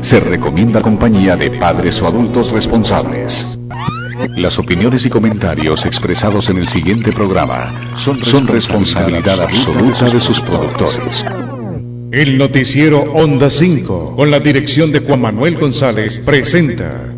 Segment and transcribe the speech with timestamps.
[0.00, 3.58] Se recomienda compañía de padres o adultos responsables.
[4.36, 10.40] Las opiniones y comentarios expresados en el siguiente programa son, son responsabilidad absoluta de sus
[10.40, 11.24] productores.
[12.10, 17.17] El noticiero Onda 5, con la dirección de Juan Manuel González, presenta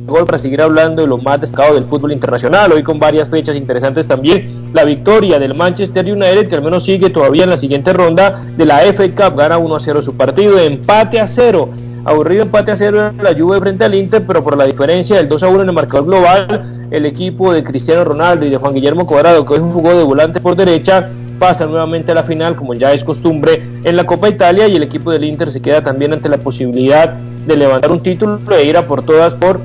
[0.08, 2.72] gol para seguir hablando de lo más destacado del fútbol internacional.
[2.72, 4.72] Hoy con varias fechas interesantes también.
[4.74, 8.66] La victoria del Manchester United, que al menos sigue todavía en la siguiente ronda de
[8.66, 11.70] la FA Cup, gana 1 a 0 su partido, empate a 0.
[12.06, 15.28] Aburrido empate a 0 en la Juve frente al Inter, pero por la diferencia del
[15.28, 18.74] 2 a 1 en el marcador global, el equipo de Cristiano Ronaldo y de Juan
[18.74, 22.74] Guillermo Cuadrado, que hoy jugó de volante por derecha, pasa nuevamente a la final, como
[22.74, 26.14] ya es costumbre en la Copa Italia, y el equipo del Inter se queda también
[26.14, 29.60] ante la posibilidad de levantar un título e ir a por todas por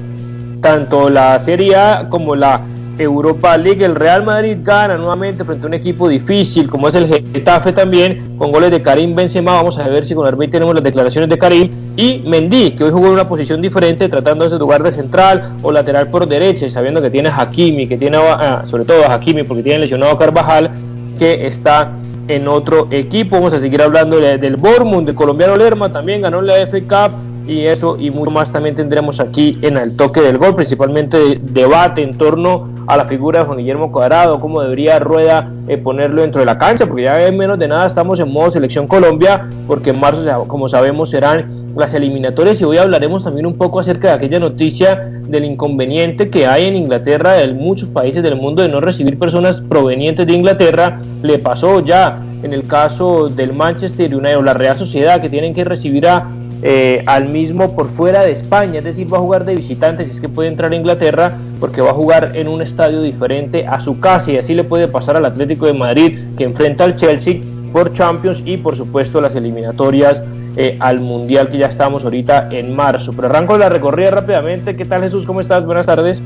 [0.62, 2.62] tanto la Serie A como la
[2.98, 3.84] Europa League.
[3.84, 8.36] El Real Madrid gana nuevamente frente a un equipo difícil como es el Getafe también,
[8.38, 9.54] con goles de Karim Benzema.
[9.54, 11.70] Vamos a ver si con Arbey tenemos las declaraciones de Karim.
[11.96, 15.72] Y Mendy, que hoy jugó en una posición diferente, tratando de lugar de central o
[15.72, 19.42] lateral por derecha, sabiendo que tiene a Hakimi, que tiene ah, sobre todo a Hakimi,
[19.42, 20.70] porque tiene lesionado a Carvajal,
[21.18, 21.92] que está
[22.28, 23.36] en otro equipo.
[23.36, 27.66] Vamos a seguir hablando del Bournemouth, de colombiano Lerma, también ganó la FA Cup y
[27.66, 32.16] eso y mucho más también tendremos aquí en el toque del gol, principalmente debate en
[32.16, 36.46] torno a la figura de Juan Guillermo Cuadrado, cómo debería Rueda eh, ponerlo dentro de
[36.46, 40.00] la cancha, porque ya en menos de nada estamos en modo selección Colombia, porque en
[40.00, 44.38] marzo, como sabemos, serán las eliminatorias y hoy hablaremos también un poco acerca de aquella
[44.38, 49.18] noticia del inconveniente que hay en Inglaterra, de muchos países del mundo, de no recibir
[49.18, 51.00] personas provenientes de Inglaterra.
[51.22, 55.54] Le pasó ya en el caso del Manchester United o la Real Sociedad, que tienen
[55.54, 56.28] que recibir a
[56.64, 60.12] eh, al mismo por fuera de España, es decir, va a jugar de visitante si
[60.12, 63.80] es que puede entrar a Inglaterra, porque va a jugar en un estadio diferente a
[63.80, 67.40] su casa y así le puede pasar al Atlético de Madrid que enfrenta al Chelsea
[67.72, 70.22] por Champions y por supuesto las eliminatorias
[70.56, 73.12] eh, al Mundial que ya estamos ahorita en marzo.
[73.12, 74.76] Pero arranco la recorrida rápidamente.
[74.76, 75.26] ¿Qué tal Jesús?
[75.26, 75.66] ¿Cómo estás?
[75.66, 76.22] Buenas tardes.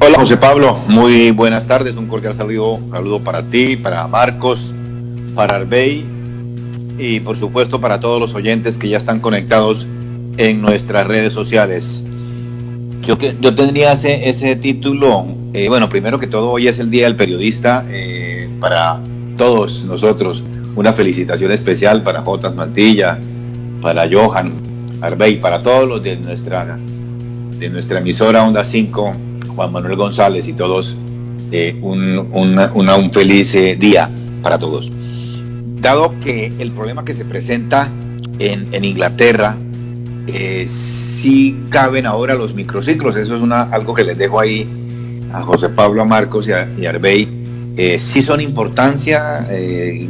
[0.00, 4.70] Hola José Pablo, muy buenas tardes, un cordial saludo, saludo para ti, para Marcos,
[5.34, 6.13] para Arbey
[6.98, 9.86] y por supuesto para todos los oyentes que ya están conectados
[10.36, 12.02] en nuestras redes sociales.
[13.02, 17.04] Yo, yo tendría ese, ese título, eh, bueno, primero que todo, hoy es el Día
[17.04, 18.98] del Periodista, eh, para
[19.36, 20.42] todos nosotros,
[20.74, 23.18] una felicitación especial para Jotas Mantilla,
[23.82, 24.52] para Johan
[25.02, 26.78] Arbey, para todos los de nuestra,
[27.58, 29.12] de nuestra emisora Onda 5,
[29.54, 30.96] Juan Manuel González y todos,
[31.52, 34.08] eh, un, un feliz día
[34.42, 34.90] para todos
[35.84, 37.88] dado que el problema que se presenta
[38.38, 39.56] en, Inglaterra,
[40.26, 44.66] eh, sí caben ahora los microciclos, eso es una, algo que les dejo ahí
[45.32, 47.28] a José Pablo, a Marcos y a, Arbey,
[47.76, 50.08] eh, sí son importancia, eh,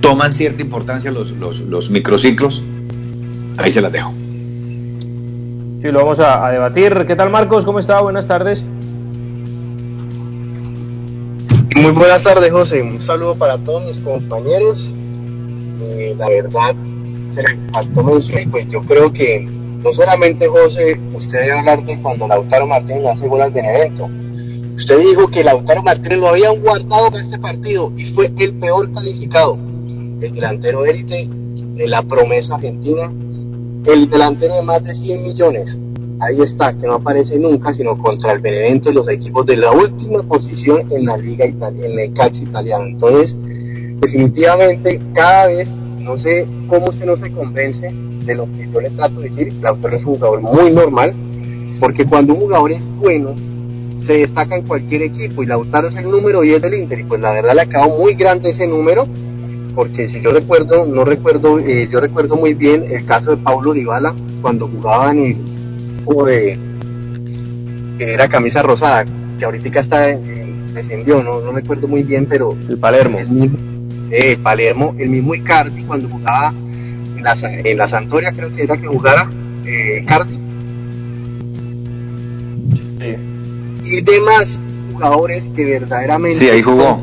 [0.00, 2.62] toman cierta importancia los, los, microciclos,
[3.58, 4.12] ahí se las dejo.
[5.82, 7.04] Sí, lo vamos a, a debatir.
[7.06, 7.64] ¿Qué tal Marcos?
[7.64, 8.00] ¿Cómo está?
[8.00, 8.64] Buenas tardes.
[11.86, 12.82] Muy buenas tardes, José.
[12.82, 14.92] Un saludo para todos mis compañeros.
[16.18, 16.74] la verdad,
[17.30, 22.02] se le faltó mencionar, pues yo creo que no solamente José, usted debe hablar de
[22.02, 24.10] cuando Lautaro Martínez le hace gol al Benevento.
[24.74, 28.90] Usted dijo que Lautaro Martínez lo habían guardado para este partido y fue el peor
[28.90, 29.54] calificado.
[29.54, 33.12] El delantero élite de la promesa argentina,
[33.84, 35.78] el delantero de más de 100 millones.
[36.20, 39.70] Ahí está, que no aparece nunca, sino contra el Benevento y los equipos de la
[39.70, 42.86] última posición en la liga italiana, en el calcio italiano.
[42.86, 43.36] Entonces,
[44.00, 47.90] definitivamente, cada vez, no sé cómo usted no se convence
[48.24, 51.14] de lo que yo le trato de decir, Lautaro es un jugador muy normal,
[51.80, 53.36] porque cuando un jugador es bueno,
[53.98, 57.20] se destaca en cualquier equipo y Lautaro es el número 10 del Inter y pues
[57.20, 59.06] la verdad le acabó muy grande ese número
[59.76, 63.74] porque si yo recuerdo, no recuerdo, eh, yo recuerdo muy bien el caso de Pablo
[63.74, 65.55] Dybala cuando jugaba en el
[66.26, 66.58] de,
[67.98, 69.04] que era camisa rosada,
[69.38, 70.06] que ahorita está
[70.72, 73.18] descendió, no, no recuerdo muy bien, pero el Palermo.
[73.18, 73.58] El mismo,
[74.10, 78.76] eh, Palermo, el mismo Icardi cuando jugaba en la, en la Santoria creo que era
[78.76, 79.30] que jugara
[79.64, 80.46] eh, Icardi
[83.88, 84.60] y demás
[84.92, 86.98] jugadores que verdaderamente ahí jugó.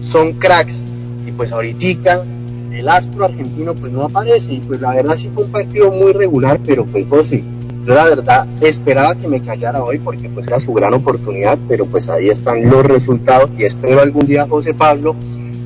[0.00, 0.82] Son, cracks.
[1.26, 2.24] Y pues ahorita
[2.72, 4.54] el astro argentino pues no aparece.
[4.54, 7.44] Y pues la verdad sí fue un partido muy regular, pero pues José,
[7.84, 11.86] yo la verdad esperaba que me callara hoy porque pues era su gran oportunidad, pero
[11.86, 15.16] pues ahí están los resultados y espero algún día José Pablo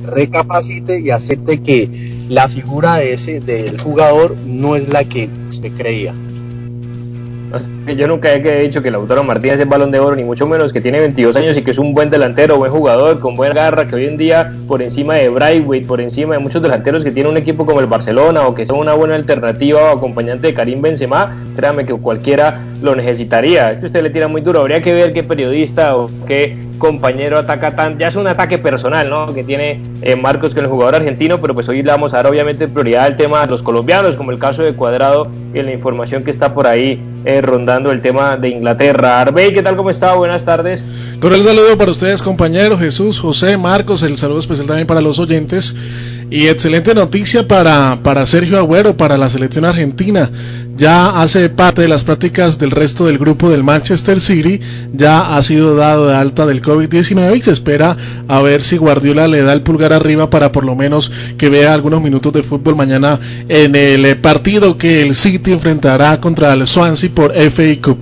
[0.03, 1.89] recapacite y acepte que
[2.29, 6.15] la figura de ese del jugador no es la que usted creía.
[7.95, 10.81] Yo nunca he dicho que Lautaro Martínez es balón de oro, ni mucho menos que
[10.81, 13.95] tiene 22 años y que es un buen delantero, buen jugador, con buena garra, que
[13.95, 17.37] hoy en día, por encima de Braithwaite, por encima de muchos delanteros que tiene un
[17.37, 21.37] equipo como el Barcelona o que son una buena alternativa o acompañante de Karim Benzema,
[21.55, 23.71] créame que cualquiera lo necesitaría.
[23.71, 27.37] Es que usted le tira muy duro, habría que ver qué periodista o qué compañero
[27.37, 29.33] ataca tan, ya es un ataque personal, ¿no?
[29.33, 32.27] Que tiene eh, Marcos con el jugador argentino, pero pues hoy le vamos a dar
[32.27, 36.23] obviamente prioridad al tema de los colombianos, como el caso de Cuadrado y la información
[36.23, 39.21] que está por ahí eh, rondando el tema de Inglaterra.
[39.21, 39.75] Arbey, ¿qué tal?
[39.75, 40.13] ¿Cómo está?
[40.13, 40.83] Buenas tardes.
[41.21, 45.75] el saludo para ustedes, compañeros, Jesús, José, Marcos, el saludo especial también para los oyentes.
[46.29, 50.29] Y excelente noticia para, para Sergio Agüero, para la selección argentina
[50.77, 54.61] ya hace parte de las prácticas del resto del grupo del Manchester City,
[54.93, 57.97] ya ha sido dado de alta del COVID-19 y se espera
[58.27, 61.73] a ver si Guardiola le da el pulgar arriba para por lo menos que vea
[61.73, 63.19] algunos minutos de fútbol mañana
[63.49, 67.97] en el partido que el City enfrentará contra el Swansea por FA Cup.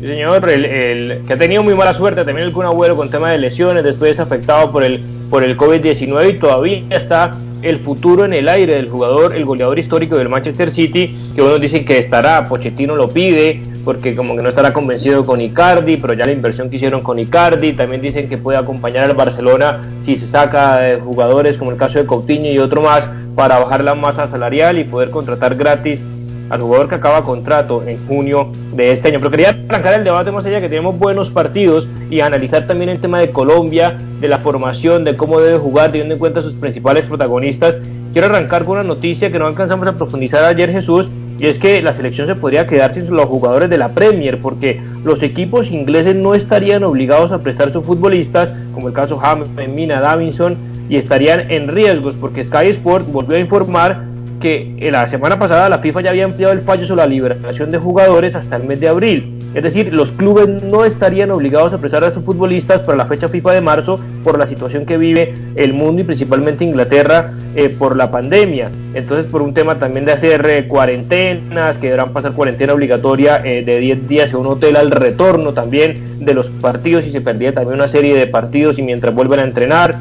[0.00, 3.38] Señor, el, que ha tenido muy mala suerte también el Kun Agüero con tema de
[3.38, 8.48] lesiones, después afectado por el, por el COVID-19 y todavía está el futuro en el
[8.48, 12.94] aire del jugador, el goleador histórico del Manchester City, que unos dicen que estará, Pochettino
[12.96, 16.76] lo pide, porque como que no estará convencido con Icardi, pero ya la inversión que
[16.76, 21.58] hicieron con Icardi, también dicen que puede acompañar al Barcelona si se saca de jugadores
[21.58, 25.10] como el caso de Coutinho y otro más, para bajar la masa salarial y poder
[25.10, 26.00] contratar gratis
[26.50, 29.18] al jugador que acaba contrato en junio de este año.
[29.18, 33.00] Pero quería arrancar el debate más allá que tenemos buenos partidos y analizar también el
[33.00, 37.04] tema de Colombia, de la formación, de cómo debe jugar, teniendo en cuenta sus principales
[37.04, 37.76] protagonistas.
[38.12, 41.08] Quiero arrancar con una noticia que no alcanzamos a profundizar ayer Jesús,
[41.38, 44.80] y es que la selección se podría quedar sin los jugadores de la Premier, porque
[45.04, 50.00] los equipos ingleses no estarían obligados a prestar sus futbolistas, como el caso James, Mina,
[50.00, 50.56] Davinson,
[50.88, 54.07] y estarían en riesgos, porque Sky Sport volvió a informar
[54.40, 57.78] que la semana pasada la FIFA ya había ampliado el fallo sobre la liberación de
[57.78, 59.38] jugadores hasta el mes de abril.
[59.54, 63.28] Es decir, los clubes no estarían obligados a prestar a sus futbolistas para la fecha
[63.28, 67.96] FIFA de marzo por la situación que vive el mundo y principalmente Inglaterra eh, por
[67.96, 68.70] la pandemia.
[68.92, 73.64] Entonces, por un tema también de hacer eh, cuarentenas, que deberán pasar cuarentena obligatoria eh,
[73.64, 77.54] de 10 días en un hotel al retorno también de los partidos y se perdía
[77.54, 79.96] también una serie de partidos y mientras vuelven a entrenar.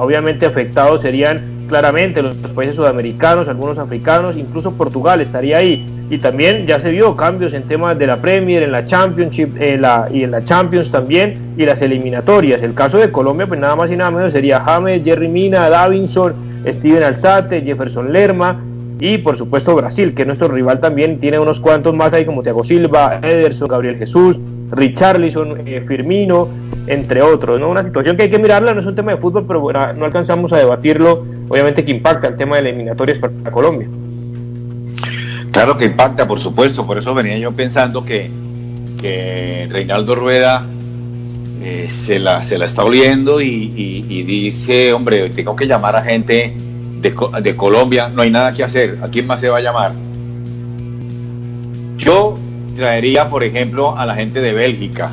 [0.00, 5.86] obviamente afectados serían claramente los, países sudamericanos, algunos africanos, incluso Portugal estaría ahí.
[6.10, 9.82] Y también ya se vio cambios en temas de la Premier, en la Championship en
[9.82, 12.62] la, y en la Champions también, y las eliminatorias.
[12.62, 16.34] El caso de Colombia, pues nada más y nada menos sería James, Jerry Mina, Davinson,
[16.66, 18.60] Steven Alzate, Jefferson Lerma,
[19.00, 22.42] y por supuesto Brasil, que es nuestro rival también, tiene unos cuantos más ahí como
[22.42, 24.38] Thiago Silva, Ederson, Gabriel Jesús,
[24.70, 26.48] Richarlison, eh, Firmino,
[26.86, 27.60] entre otros.
[27.60, 27.68] ¿no?
[27.68, 30.52] Una situación que hay que mirarla, no es un tema de fútbol, pero no alcanzamos
[30.52, 33.88] a debatirlo, obviamente que impacta el tema de eliminatorias para Colombia.
[35.52, 38.42] Claro que impacta, por supuesto, por eso venía yo pensando que,
[39.70, 40.66] Reinaldo Rueda
[41.62, 43.68] eh, se, la, se la está oliendo y,
[44.26, 46.54] dice, hombre, tengo que llamar a gente
[47.00, 49.92] de, de Colombia, no hay nada que hacer, ¿a quién más se va a llamar?
[51.98, 52.38] Yo
[52.74, 55.12] traería, por ejemplo, a la gente de Bélgica,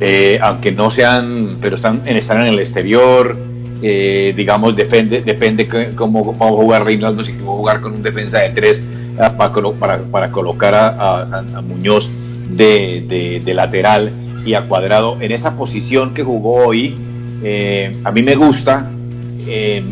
[0.00, 3.36] eh, aunque no sean, pero están, están en el exterior,
[3.84, 8.02] eh, digamos, depende, depende cómo vamos a jugar Reinaldo, si vamos a jugar con un
[8.02, 8.82] defensa de tres
[9.18, 12.08] ah, para, para, colocar a, Muñoz
[12.48, 14.12] de, de, lateral
[14.46, 16.96] y a Cuadrado en esa posición que jugó hoy.
[17.42, 18.88] Eh, a mí me gusta.
[19.48, 19.82] Eh,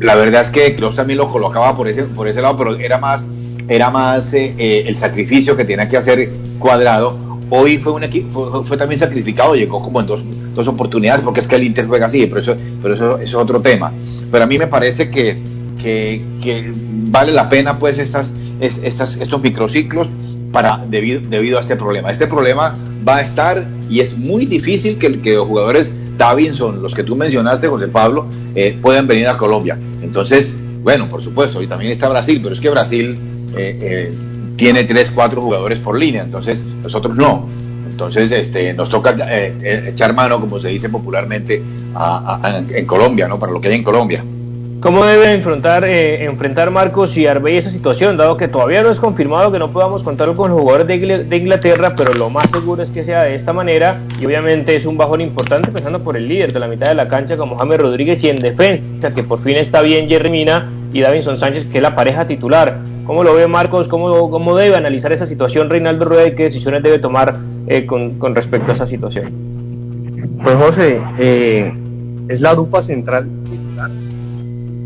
[0.00, 2.98] la verdad es que Klaus también lo colocaba por ese, por ese lado, pero era
[2.98, 3.24] más,
[3.68, 8.98] era más el sacrificio que tenía que hacer Cuadrado Hoy fue, un equipo, fue, también
[8.98, 12.40] sacrificado, llegó como en dos, dos, oportunidades, porque es que el Inter juega así, pero
[12.40, 13.92] eso, pero eso, es otro tema.
[14.32, 15.38] Pero a mí me parece que,
[15.80, 16.72] que,
[17.08, 20.08] vale la pena pues estas, estas, estos microciclos
[20.50, 22.10] para, debido, debido a este problema.
[22.10, 27.04] Este problema va a estar y es muy difícil que, los jugadores Davinson, los que
[27.04, 29.78] tú mencionaste, José Pablo, eh, puedan venir a Colombia.
[30.02, 33.16] Entonces, bueno, por supuesto, y también está Brasil, pero es que Brasil
[33.56, 34.14] eh, eh,
[34.56, 37.46] tiene tres, cuatro jugadores por línea, entonces nosotros no.
[37.96, 41.62] Entonces este, nos toca eh, eh, echar mano, como se dice popularmente,
[42.70, 43.38] en Colombia, ¿no?
[43.38, 44.22] Para lo que hay en Colombia.
[44.80, 49.00] ¿Cómo debe enfrentar, eh, enfrentar Marcos y Arbey esa situación, dado que todavía no es
[49.00, 53.02] confirmado que no podamos contar con jugadores de, Inglaterra, pero lo más seguro es que
[53.02, 56.60] sea de esta manera y obviamente es un bajón importante pensando por el líder de
[56.60, 59.80] la mitad de la cancha como James Rodríguez y en defensa, que por fin está
[59.80, 60.46] bien Jerry
[60.92, 62.78] y Davinson Sánchez, que es la pareja titular.
[63.06, 63.88] ¿Cómo lo ve Marcos?
[63.88, 68.72] ¿Cómo, debe analizar esa situación Reinaldo Rueda y qué decisiones debe tomar eh, con, respecto
[68.72, 69.32] a esa situación?
[70.42, 71.72] Pues José, eh,
[72.28, 73.90] es la dupa central titular.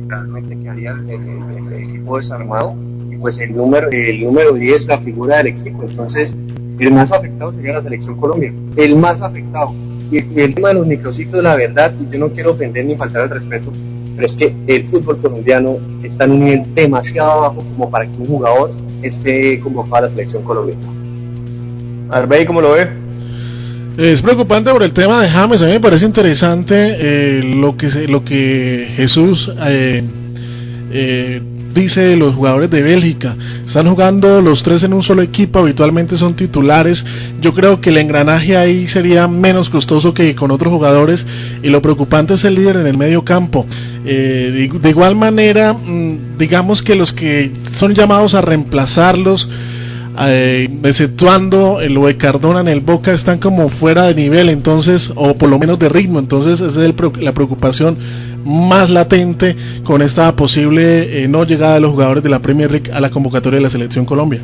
[0.06, 2.74] Realmente quedaría el, el, equipo desarmado.
[3.20, 5.82] Pues el número, el número 10 la figura del equipo.
[5.82, 6.34] Entonces,
[6.78, 8.52] el más afectado sería la selección Colombia.
[8.76, 9.74] El más afectado.
[10.10, 13.22] Y, el tema de los microciclos, la verdad, y yo no quiero ofender ni faltar
[13.22, 13.72] al respeto,
[14.20, 18.18] pero es que el fútbol colombiano está en un nivel demasiado bajo como para que
[18.18, 20.82] un jugador esté convocado a la selección colombiana.
[22.10, 22.86] Arbey, ¿cómo lo ve?
[23.96, 27.88] Es preocupante por el tema de James, a mí me parece interesante eh, lo, que
[28.08, 30.04] lo que Jesús eh,
[30.92, 31.40] eh,
[31.74, 33.36] dice los jugadores de Bélgica.
[33.66, 37.04] Están jugando los tres en un solo equipo, habitualmente son titulares.
[37.40, 41.26] Yo creo que el engranaje ahí sería menos costoso que con otros jugadores
[41.62, 43.66] y lo preocupante es el líder en el medio campo.
[44.04, 49.48] Eh, de, igual manera, mm, digamos que los que son llamados a reemplazarlos,
[50.22, 55.34] eh, exceptuando el de Cardona en el Boca, están como fuera de nivel, entonces, o
[55.34, 56.18] por lo menos de ritmo.
[56.18, 57.98] Entonces, esa es la preocupación
[58.44, 59.54] más latente
[59.84, 63.10] con esta posible eh, no llegada de los jugadores de la Premier League a la
[63.10, 64.40] convocatoria de la Selección Colombia.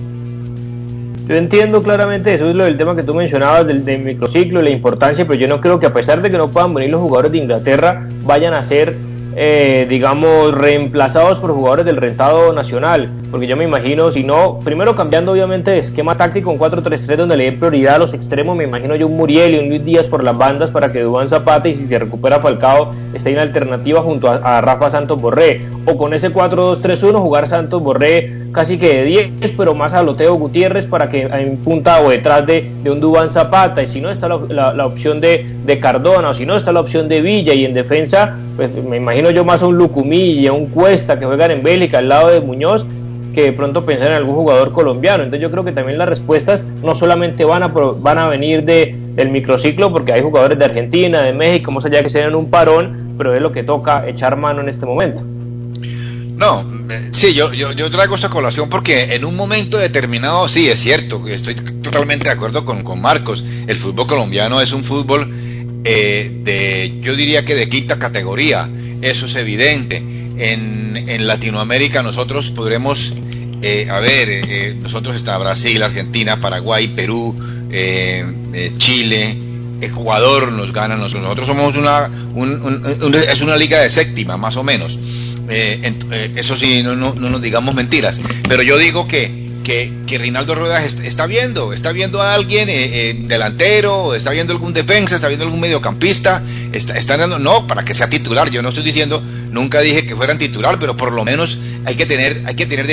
[1.27, 4.71] Yo entiendo claramente eso es lo del tema que tú mencionabas del, del microciclo la
[4.71, 7.33] importancia, pero yo no creo que a pesar de que no puedan venir los jugadores
[7.33, 8.95] de Inglaterra, vayan a ser
[9.39, 13.11] eh, digamos, reemplazados por jugadores del rentado nacional.
[13.31, 17.37] Porque yo me imagino, si no, primero cambiando obviamente de esquema táctico en 4-3-3 donde
[17.37, 20.09] le dé prioridad a los extremos, me imagino yo un Muriel y un Luis Díaz
[20.09, 24.01] por las bandas para que Dubán Zapata y si se recupera Falcao esté en alternativa
[24.01, 25.67] junto a, Rafa Santos Borré.
[25.85, 30.35] O con ese 4-2-3-1 jugar Santos Borré casi que de 10, pero más a Loteo
[30.37, 33.83] Gutiérrez para que en punta o detrás de, de un Dubán Zapata.
[33.83, 36.81] Y si no está la, la, opción de, de Cardona o si no está la
[36.81, 40.47] opción de Villa y en defensa, pues me imagino yo más a un Lucumí y
[40.47, 42.87] a un Cuesta que juegan en Bélgica al lado de Muñoz
[43.35, 45.23] que de pronto pensar en algún jugador colombiano.
[45.23, 48.97] Entonces yo creo que también las respuestas no solamente van a, van a venir de,
[49.15, 52.49] del microciclo, porque hay jugadores de Argentina, de México, más allá que se den un
[52.49, 55.21] parón, pero es lo que toca echar mano en este momento.
[56.37, 56.65] No,
[57.13, 61.27] sí, yo, yo, yo traigo esta colación porque en un momento determinado, sí, es cierto,
[61.29, 65.33] estoy totalmente de acuerdo con, con Marcos, el fútbol colombiano es un fútbol
[65.89, 68.69] eh, de, yo diría que de quinta categoría,
[69.03, 69.99] eso es evidente.
[69.99, 73.13] En, en Latinoamérica nosotros podremos,
[73.63, 77.37] eh, a ver, eh, nosotros está Brasil, Argentina, Paraguay, Perú,
[78.79, 79.37] Chile,
[79.81, 82.11] Ecuador nos ganan, nosotros somos una,
[83.31, 84.99] es una liga de séptima, más o menos.
[85.49, 90.55] Eso sí, no, no, no nos digamos mentiras, pero yo digo que que, que Rinaldo
[90.55, 95.27] Ruedas está viendo, está viendo a alguien eh, eh, delantero, está viendo algún defensa, está
[95.27, 96.41] viendo algún mediocampista,
[96.73, 100.15] está, está dando, no, para que sea titular, yo no estoy diciendo, nunca dije que
[100.15, 102.87] fueran titular, pero por lo menos hay que tener, hay que tener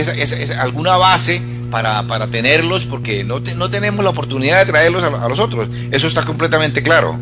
[0.57, 5.37] alguna base para, para tenerlos, porque no, no tenemos la oportunidad de traerlos a, los
[5.37, 7.19] otros, eso está completamente claro.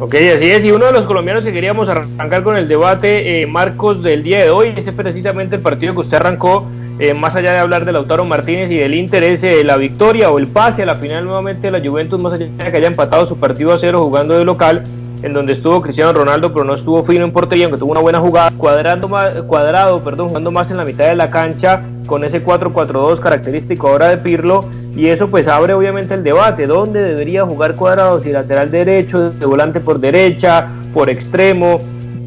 [0.00, 0.64] Ok, así es.
[0.64, 4.44] Y uno de los colombianos que queríamos arrancar con el debate, eh, Marcos, del día
[4.44, 6.68] de hoy, ese es precisamente el partido que usted arrancó
[7.00, 10.38] eh, más allá de hablar de Lautaro Martínez y del interés, eh, la victoria o
[10.38, 13.26] el pase a la final nuevamente de la Juventus, más allá de que haya empatado
[13.26, 14.84] su partido a cero jugando de local,
[15.22, 18.20] en donde estuvo Cristiano Ronaldo, pero no estuvo fino en portería, aunque tuvo una buena
[18.20, 19.08] jugada, cuadrando
[19.46, 24.08] cuadrado, perdón, jugando más en la mitad de la cancha, con ese 4-4-2 característico ahora
[24.08, 24.64] de Pirlo,
[24.96, 28.20] y eso pues abre obviamente el debate, ¿dónde debería jugar cuadrado?
[28.20, 31.80] Si lateral derecho, de volante por derecha, por extremo,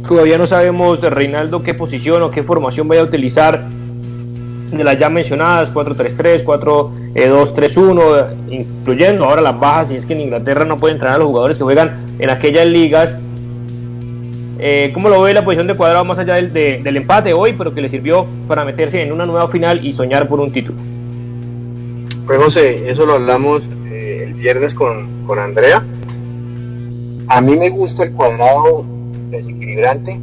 [0.08, 3.62] Todavía no sabemos de Reinaldo qué posición o qué formación vaya a utilizar
[4.78, 10.66] de las ya mencionadas 4-3-3, 4-2-3-1, incluyendo ahora las bajas, y es que en Inglaterra
[10.66, 13.16] no pueden entrenar a los jugadores que juegan en aquellas ligas.
[14.60, 17.74] Eh, ¿Cómo lo ve la posición de cuadrado más allá del, del, empate hoy, pero
[17.74, 20.78] que le sirvió para meterse en una nueva final y soñar por un título?
[22.28, 25.84] Pues José, eso lo hablamos eh, el viernes con, con Andrea.
[27.28, 28.86] A mí me gusta el cuadrado
[29.30, 30.20] desequilibrante,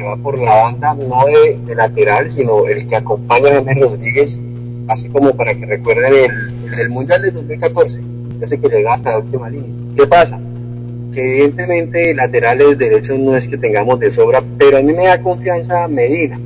[0.00, 4.40] que va por la banda, no de, lateral, sino el que acompaña a James Rodríguez,
[4.88, 8.00] así como para que recuerden el, el del Mundial de 2014,
[8.40, 9.68] ese que llega hasta la última línea.
[9.96, 10.40] ¿Qué pasa?
[11.12, 15.20] Que evidentemente laterales derechos no es que tengamos de sobra, pero a mí me da
[15.20, 16.40] confianza Medina.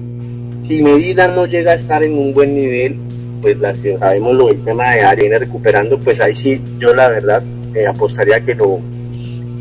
[0.63, 2.99] Si Medina no llega a estar en un buen nivel,
[3.41, 7.43] pues la, sabemos lo del tema de Arena recuperando, pues ahí sí yo la verdad
[7.75, 8.81] eh, apostaría que lo,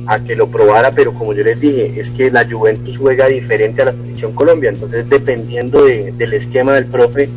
[0.07, 3.81] a que lo probara, pero como yo les dije, es que la Juventus juega diferente
[3.81, 7.29] a la selección Colombia, entonces dependiendo de, del esquema del profe,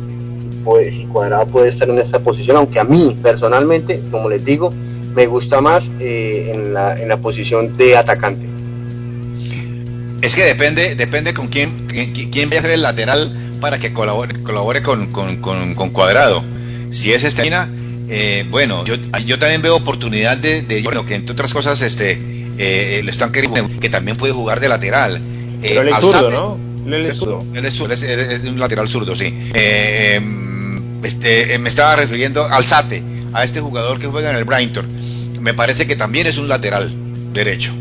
[0.63, 4.73] pues si Cuadrado puede estar en esta posición, aunque a mí personalmente, como les digo,
[5.15, 8.47] me gusta más eh, en, la, en la posición de atacante.
[10.21, 13.93] Es que depende, depende con quién, quién, quién vaya a ser el lateral para que
[13.93, 16.43] colabore, colabore con, con, con, con Cuadrado.
[16.89, 17.69] Si es Estelina,
[18.09, 18.95] eh, bueno, yo,
[19.25, 22.19] yo también veo oportunidad de, de, bueno, que entre otras cosas, este,
[22.57, 25.17] eh, lo están queriendo, que también puede jugar de lateral.
[25.17, 26.95] Eh, Pero él es zurdo, ¿no?
[26.95, 27.45] Él es zurdo.
[27.53, 29.33] Él es, él es, él es un lateral zurdo, sí.
[29.53, 30.21] Eh,
[31.03, 34.87] este, me estaba refiriendo al Sate, a este jugador que juega en el Brighton.
[35.41, 36.91] Me parece que también es un lateral
[37.33, 37.73] derecho.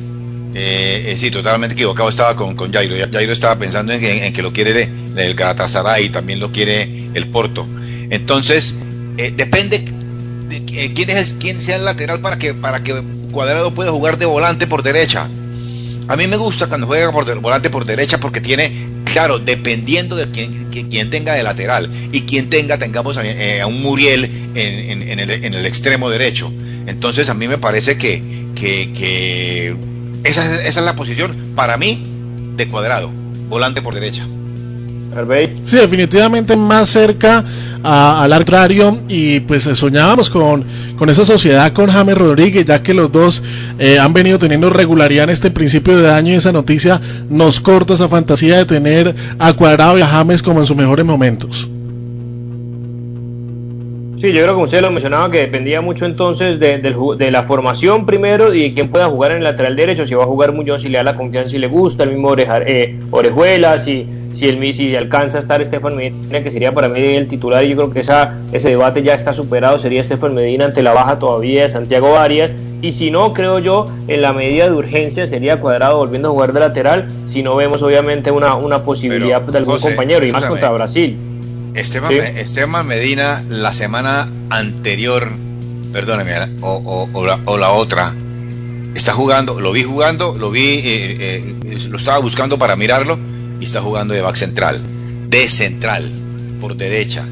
[0.54, 2.96] Eh, eh, sí, totalmente equivocado estaba con, con Jairo.
[3.12, 6.50] Jairo estaba pensando en que, en que lo quiere de, del Galatasaray y también lo
[6.50, 7.66] quiere el Porto.
[8.08, 8.74] Entonces,
[9.18, 9.84] eh, depende
[10.48, 14.24] de quién es quién sea el lateral para que para que Cuadrado pueda jugar de
[14.24, 15.28] volante por derecha.
[16.08, 18.72] A mí me gusta cuando juega por volante por derecha porque tiene,
[19.04, 24.24] claro, dependiendo de quién, tenga de lateral y quién tenga, tengamos a, eh, un Muriel
[24.24, 26.52] en, en, en, el, en, el, extremo derecho.
[26.86, 28.22] Entonces a mí me parece que,
[28.54, 29.76] que, que
[30.22, 32.06] esa, esa, es la posición para mí
[32.56, 33.10] de cuadrado,
[33.48, 34.26] volante por derecha.
[35.62, 37.44] Sí, definitivamente más cerca
[37.82, 40.64] a, al arbitrario y pues soñábamos con,
[40.96, 43.42] con esa sociedad con James Rodríguez, ya que los dos
[43.78, 47.94] eh, han venido teniendo regularidad en este principio de año y esa noticia nos corta
[47.94, 51.68] esa fantasía de tener a Cuadrado y a James como en sus mejores momentos.
[54.20, 57.42] Sí, yo creo que usted lo mencionaba que dependía mucho entonces de, de, de, la
[57.42, 60.52] formación primero y de quién pueda jugar en el lateral derecho, si va a jugar
[60.52, 64.06] Muñoz, si le da la confianza, si le gusta, el mismo Oreja, eh, Orejuela, si,
[64.36, 67.70] si el si alcanza a estar Estefan Medina, que sería para mí el titular, y
[67.70, 71.18] yo creo que esa, ese debate ya está superado, sería Estefan Medina ante la baja
[71.18, 75.60] todavía de Santiago Arias, y si no, creo yo, en la medida de urgencia sería
[75.60, 79.58] Cuadrado volviendo a jugar de lateral, si no vemos obviamente una, una posibilidad Pero, de
[79.58, 81.16] algún José, compañero, y más contra Brasil.
[81.74, 82.18] Esteban, ¿Sí?
[82.36, 85.28] Esteban, Medina la semana anterior,
[85.92, 88.14] perdóneme, o, o, o, la, o, la, otra,
[88.94, 91.16] está jugando, lo vi jugando, lo vi, eh,
[91.64, 93.18] eh, lo estaba buscando para mirarlo
[93.60, 94.82] y está jugando de back central,
[95.28, 96.10] de central,
[96.60, 97.24] por derecha.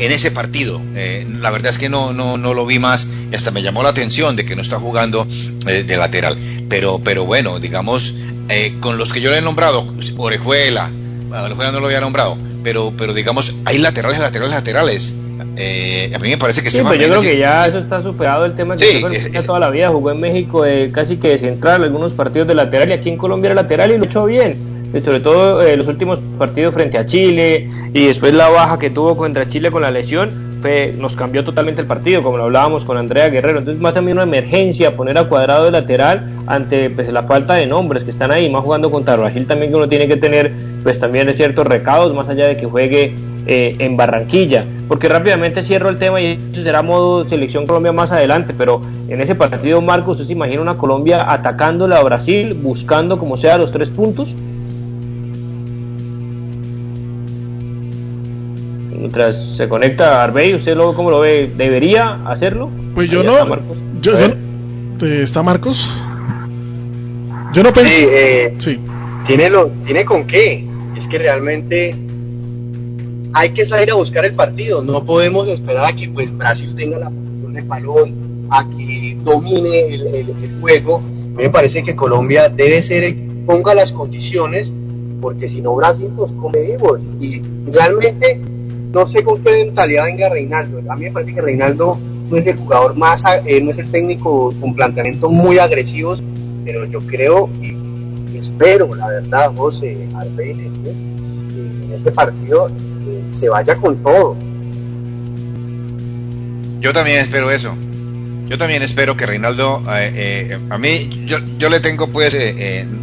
[0.00, 3.34] En ese partido, eh, la verdad es que no, no, no lo vi más y
[3.34, 5.26] hasta me llamó la atención de que no está jugando
[5.66, 6.38] eh, de lateral.
[6.68, 8.14] Pero, pero bueno, digamos,
[8.80, 9.86] con los que yo le he nombrado,
[10.16, 10.90] Orejuela,
[11.30, 15.14] Orejuela no lo había nombrado, pero, pero digamos, hay laterales, laterales, laterales.
[15.56, 18.44] Eh, a mí me parece que sí, pero yo creo que ya eso está superado
[18.44, 21.30] el tema que sí, es, es, toda la vida jugó en México eh, casi que
[21.30, 24.24] de central algunos partidos de lateral y aquí en Colombia era lateral y lo echó
[24.26, 28.90] bien sobre todo eh, los últimos partidos frente a Chile y después la baja que
[28.90, 32.84] tuvo contra Chile con la lesión fue, nos cambió totalmente el partido como lo hablábamos
[32.84, 37.08] con Andrea Guerrero entonces más también una emergencia poner a cuadrado de lateral ante pues,
[37.12, 40.08] la falta de nombres que están ahí más jugando contra Brasil también que uno tiene
[40.08, 43.14] que tener pues también ciertos recados más allá de que juegue
[43.50, 44.66] eh, en Barranquilla.
[44.88, 49.22] Porque rápidamente cierro el tema y eso será modo selección Colombia más adelante, pero en
[49.22, 53.72] ese partido, Marcos, ¿usted se imagina una Colombia atacándole a Brasil, buscando como sea los
[53.72, 54.36] tres puntos?
[58.98, 61.52] Mientras se conecta Arbey, ¿usted lo, cómo lo ve?
[61.56, 62.68] ¿Debería hacerlo?
[62.94, 63.32] Pues yo Ahí no.
[63.32, 63.78] Está Marcos.
[64.00, 64.12] Yo,
[64.98, 65.90] yo, ¿Está Marcos?
[67.52, 67.90] Yo no pensé.
[67.90, 68.78] Sí, eh, sí.
[69.24, 70.66] Tiene, lo, tiene con qué.
[70.96, 71.94] Es que realmente
[73.34, 74.82] hay que salir a buscar el partido.
[74.82, 79.94] No podemos esperar a que pues, Brasil tenga la posición del balón, a que domine
[79.94, 81.00] el, el, el juego.
[81.36, 84.72] Me parece que Colombia debe ser el que ponga las condiciones,
[85.20, 87.04] porque si no Brasil nos come vivos.
[87.20, 88.40] Y realmente
[88.92, 90.80] no sé con qué mentalidad venga Reinaldo.
[90.90, 91.98] A mí me parece que Reinaldo
[92.30, 96.22] no es el jugador más, eh, no es el técnico con planteamientos muy agresivos,
[96.64, 103.76] pero yo creo, y espero, la verdad, José, Arbey, en este partido eh, se vaya
[103.76, 104.36] con todo.
[106.80, 107.74] Yo también espero eso.
[108.46, 112.34] Yo también espero que Reinaldo, eh, eh, a mí, yo, yo, le tengo pues,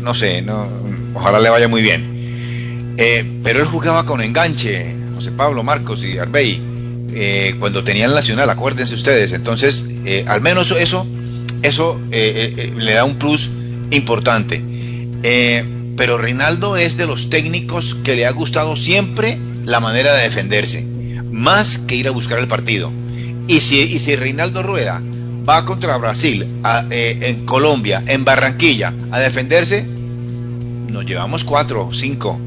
[0.02, 0.68] no sé, no,
[1.14, 2.96] ojalá le vaya muy bien.
[3.44, 6.62] pero él jugaba con enganche, José Pablo, Marcos y Arbey,
[7.60, 9.32] cuando tenía el Nacional, acuérdense ustedes.
[9.34, 11.08] Entonces, al menos eso,
[11.62, 13.50] eso le da un plus
[13.92, 14.62] importante.
[15.98, 20.86] pero Reinaldo es de los técnicos que le ha gustado siempre la manera de defenderse,
[21.32, 22.92] más que ir a buscar el partido.
[23.48, 25.02] Y si, y si Reinaldo Rueda
[25.48, 26.46] va contra Brasil,
[26.90, 32.40] eh, en Colombia, en Barranquilla, a defenderse, nos llevamos cuatro cinco.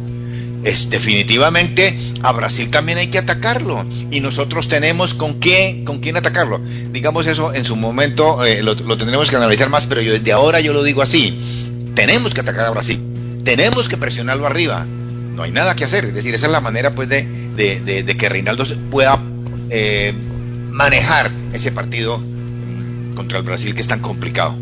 [0.65, 3.85] Es, definitivamente a Brasil también hay que atacarlo.
[4.11, 6.61] Y nosotros tenemos con qué con quién atacarlo.
[6.93, 10.61] Digamos eso en su momento eh, lo, tendremos que analizar más pero yo desde ahora
[10.61, 11.39] yo lo digo así.
[11.95, 13.01] Tenemos que atacar a Brasil.
[13.45, 14.85] Tenemos que presionarlo arriba.
[14.85, 16.05] No hay nada que hacer.
[16.05, 17.23] Es decir esa es la manera pues de,
[17.55, 19.21] de, que Reinaldo pueda
[19.71, 20.13] eh,
[20.71, 22.21] manejar ese partido
[23.15, 24.57] contra el Brasil que es tan complicado.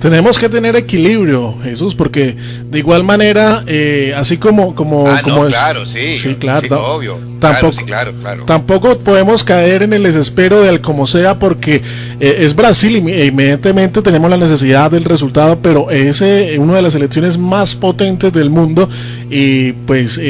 [0.00, 2.34] Tenemos que tener equilibrio, Jesús, porque
[2.70, 7.84] de igual manera, eh, así como como, ah, como claro, sí, sí, claro, obvio, tampoco,
[7.84, 11.82] claro, claro, tampoco podemos caer en el desespero del como sea, porque
[12.18, 16.82] eh, es Brasil y evidentemente tenemos la necesidad del resultado, pero es eh, una de
[16.82, 18.88] las selecciones más potentes del mundo
[19.28, 20.20] y pues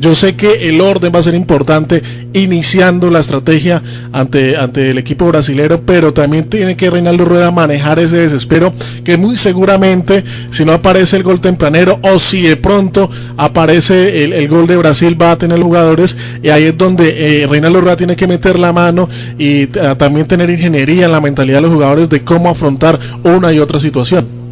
[0.00, 2.02] yo sé que el orden va a ser importante
[2.32, 7.98] iniciando la estrategia ante ante el equipo brasilero, pero también tiene que Reinaldo Rueda manejar
[7.98, 8.72] ese desespero pero
[9.04, 14.48] que muy seguramente si no aparece el gol tempranero o si de pronto aparece el,
[14.48, 18.16] gol de Brasil va a tener jugadores y ahí es donde eh, Reinaldo Rueda tiene
[18.16, 22.08] que meter la mano y eh, también tener ingeniería en la mentalidad de los jugadores
[22.08, 24.45] de cómo afrontar una y otra situación.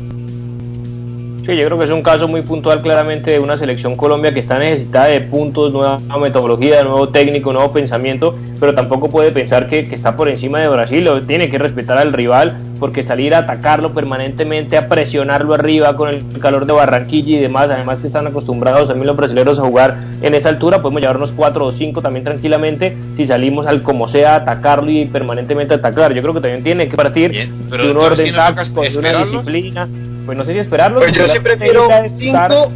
[1.46, 4.40] Sí, yo creo que es un caso muy puntual claramente de una selección Colombia que
[4.40, 9.80] está necesitada de puntos, nueva metodología, nuevo técnico, nuevo pensamiento, pero tampoco puede pensar que,
[9.80, 13.92] está por encima de Brasil, o tiene que respetar al rival, porque salir a atacarlo
[13.92, 18.88] permanentemente, a presionarlo arriba con el calor de Barranquilla y demás, además que están acostumbrados
[18.88, 22.96] también los brasileños a jugar en esa altura, podemos llevarnos cuatro o cinco también tranquilamente
[23.18, 26.14] si salimos al como sea a atacarlo y permanentemente atacar.
[26.14, 29.88] Yo creo que también tiene que partir de un orden táctico, de una disciplina
[30.24, 31.00] pues no sé si esperarlo.
[31.00, 32.72] Pues yo siempre prefiero cinco,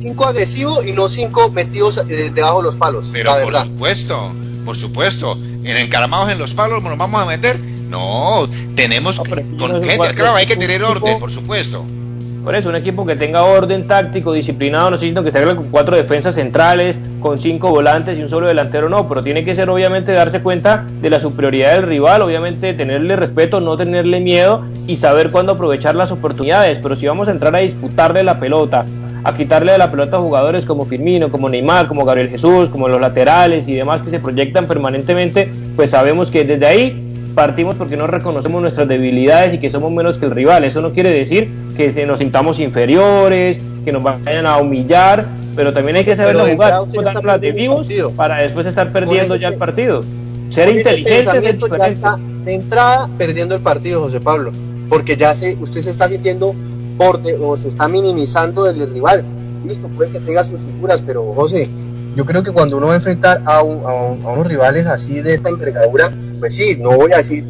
[0.00, 3.10] cinco agresivos y no cinco metidos eh, debajo de los palos.
[3.12, 4.34] Pero por supuesto,
[4.64, 5.38] por supuesto.
[5.64, 7.58] En encaramados en los palos nos vamos a meter.
[7.58, 11.84] No, tenemos que, con gente, claro, hay que tener orden, por supuesto.
[12.42, 15.70] Por eso, un equipo que tenga orden táctico, disciplinado, no necesito que se haga con
[15.70, 19.70] cuatro defensas centrales, con cinco volantes y un solo delantero, no, pero tiene que ser
[19.70, 24.96] obviamente darse cuenta de la superioridad del rival, obviamente tenerle respeto, no tenerle miedo y
[24.96, 26.78] saber cuándo aprovechar las oportunidades.
[26.80, 28.84] Pero si vamos a entrar a disputarle la pelota,
[29.24, 33.00] a quitarle la pelota a jugadores como Firmino, como Neymar, como Gabriel Jesús, como los
[33.00, 38.06] laterales y demás que se proyectan permanentemente, pues sabemos que desde ahí partimos porque no
[38.06, 40.64] reconocemos nuestras debilidades y que somos menos que el rival.
[40.64, 45.96] Eso no quiere decir que nos sintamos inferiores, que nos vayan a humillar, pero también
[45.96, 50.02] hay que saber jugar, las de vivos para después estar perdiendo ya el partido.
[50.50, 51.58] Ser inteligente
[52.44, 54.52] de entrada perdiendo el partido, José Pablo,
[54.88, 56.54] porque ya se, usted se está sintiendo
[57.40, 59.24] o se está minimizando del rival.
[59.66, 61.68] Listo, puede que tenga sus figuras, pero José,
[62.14, 65.48] yo creo que cuando uno va a enfrentar a, a, unos rivales así de esta
[65.48, 67.44] envergadura, pues sí, no voy a decir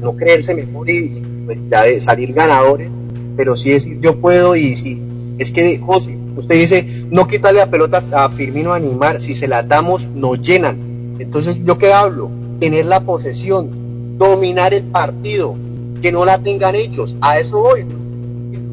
[0.00, 2.92] no creerse mejor y, pues ya salir ganadores,
[3.36, 5.04] pero sí decir yo puedo y si
[5.38, 9.48] es que José, usted dice no quitarle la pelota a Firmino a animar, si se
[9.48, 11.16] la damos nos llenan.
[11.18, 12.30] Entonces, ¿yo qué hablo?
[12.60, 15.56] Tener la posesión, dominar el partido,
[16.02, 17.16] que no la tengan ellos.
[17.20, 17.86] A eso voy,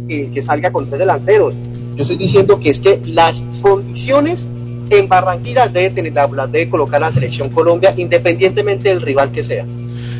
[0.08, 1.56] que, que salga con tres delanteros.
[1.96, 4.48] Yo estoy diciendo que es que las condiciones
[4.90, 9.66] en Barranquilla debe tener la, debe colocar la selección Colombia independientemente del rival que sea.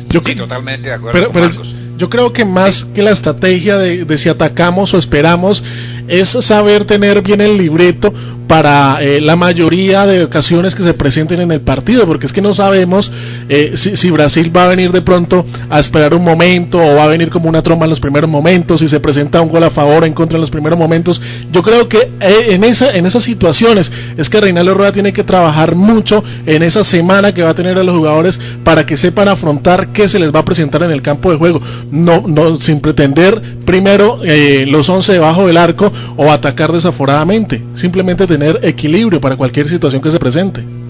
[0.08, 1.74] Yo sí, totalmente de acuerdo con Marcos.
[1.96, 5.62] Yo creo que más que la estrategia de, de, si atacamos o esperamos
[6.08, 8.12] es saber tener bien el libreto
[8.46, 12.42] para eh, la mayoría de ocasiones que se presenten en el partido, porque es que
[12.42, 13.10] no sabemos
[13.48, 17.08] eh, si, Brasil va a venir de pronto a esperar un momento o va a
[17.08, 20.02] venir como una tromba en los primeros momentos, si se presenta un gol a favor
[20.02, 21.20] o en contra en los primeros momentos.
[21.52, 25.24] Yo creo que eh, en, esa, en esas situaciones es que Reinaldo Rueda tiene que
[25.24, 29.28] trabajar mucho en esa semana que va a tener a los jugadores para que sepan
[29.28, 32.80] afrontar qué se les va a presentar en el campo de juego, no, no sin
[32.80, 34.20] pretender primero
[34.66, 40.10] los 11 debajo del arco o atacar desaforadamente, simplemente tener equilibrio para cualquier situación que
[40.10, 40.83] se presente.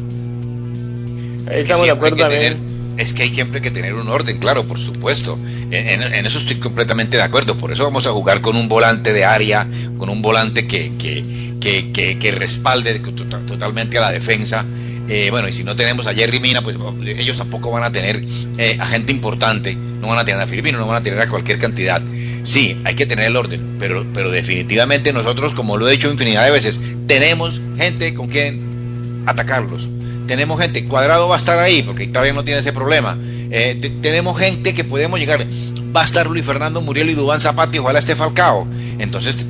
[1.50, 2.26] Es que, de acuerdo
[2.96, 5.38] es que hay siempre que tener un orden, claro, por supuesto.
[5.70, 7.56] En, eso estoy completamente de acuerdo.
[7.56, 12.18] Por eso vamos a jugar con un volante de área, con un volante que, que,
[12.18, 14.64] que, respalde totalmente a la defensa.
[15.08, 18.24] Eh, bueno, y si no tenemos a Jerry Mina, pues ellos tampoco van a tener
[18.56, 21.28] eh, a gente importante, no van a tener a Firmino, no van a tener a
[21.28, 22.00] cualquier cantidad.
[22.42, 26.44] Sí, hay que tener el orden, pero, pero definitivamente nosotros, como lo he dicho infinidad
[26.44, 29.88] de veces, tenemos gente con quien atacarlos.
[30.26, 33.18] Tenemos gente, Cuadrado va a estar ahí, porque Italia no tiene ese problema.
[33.50, 35.46] Eh, tenemos gente que podemos llegar.
[35.94, 38.66] Va a estar Luis Fernando Muriel y Dubán Zapata y ojalá esté Falcao.
[38.98, 39.46] Entonces,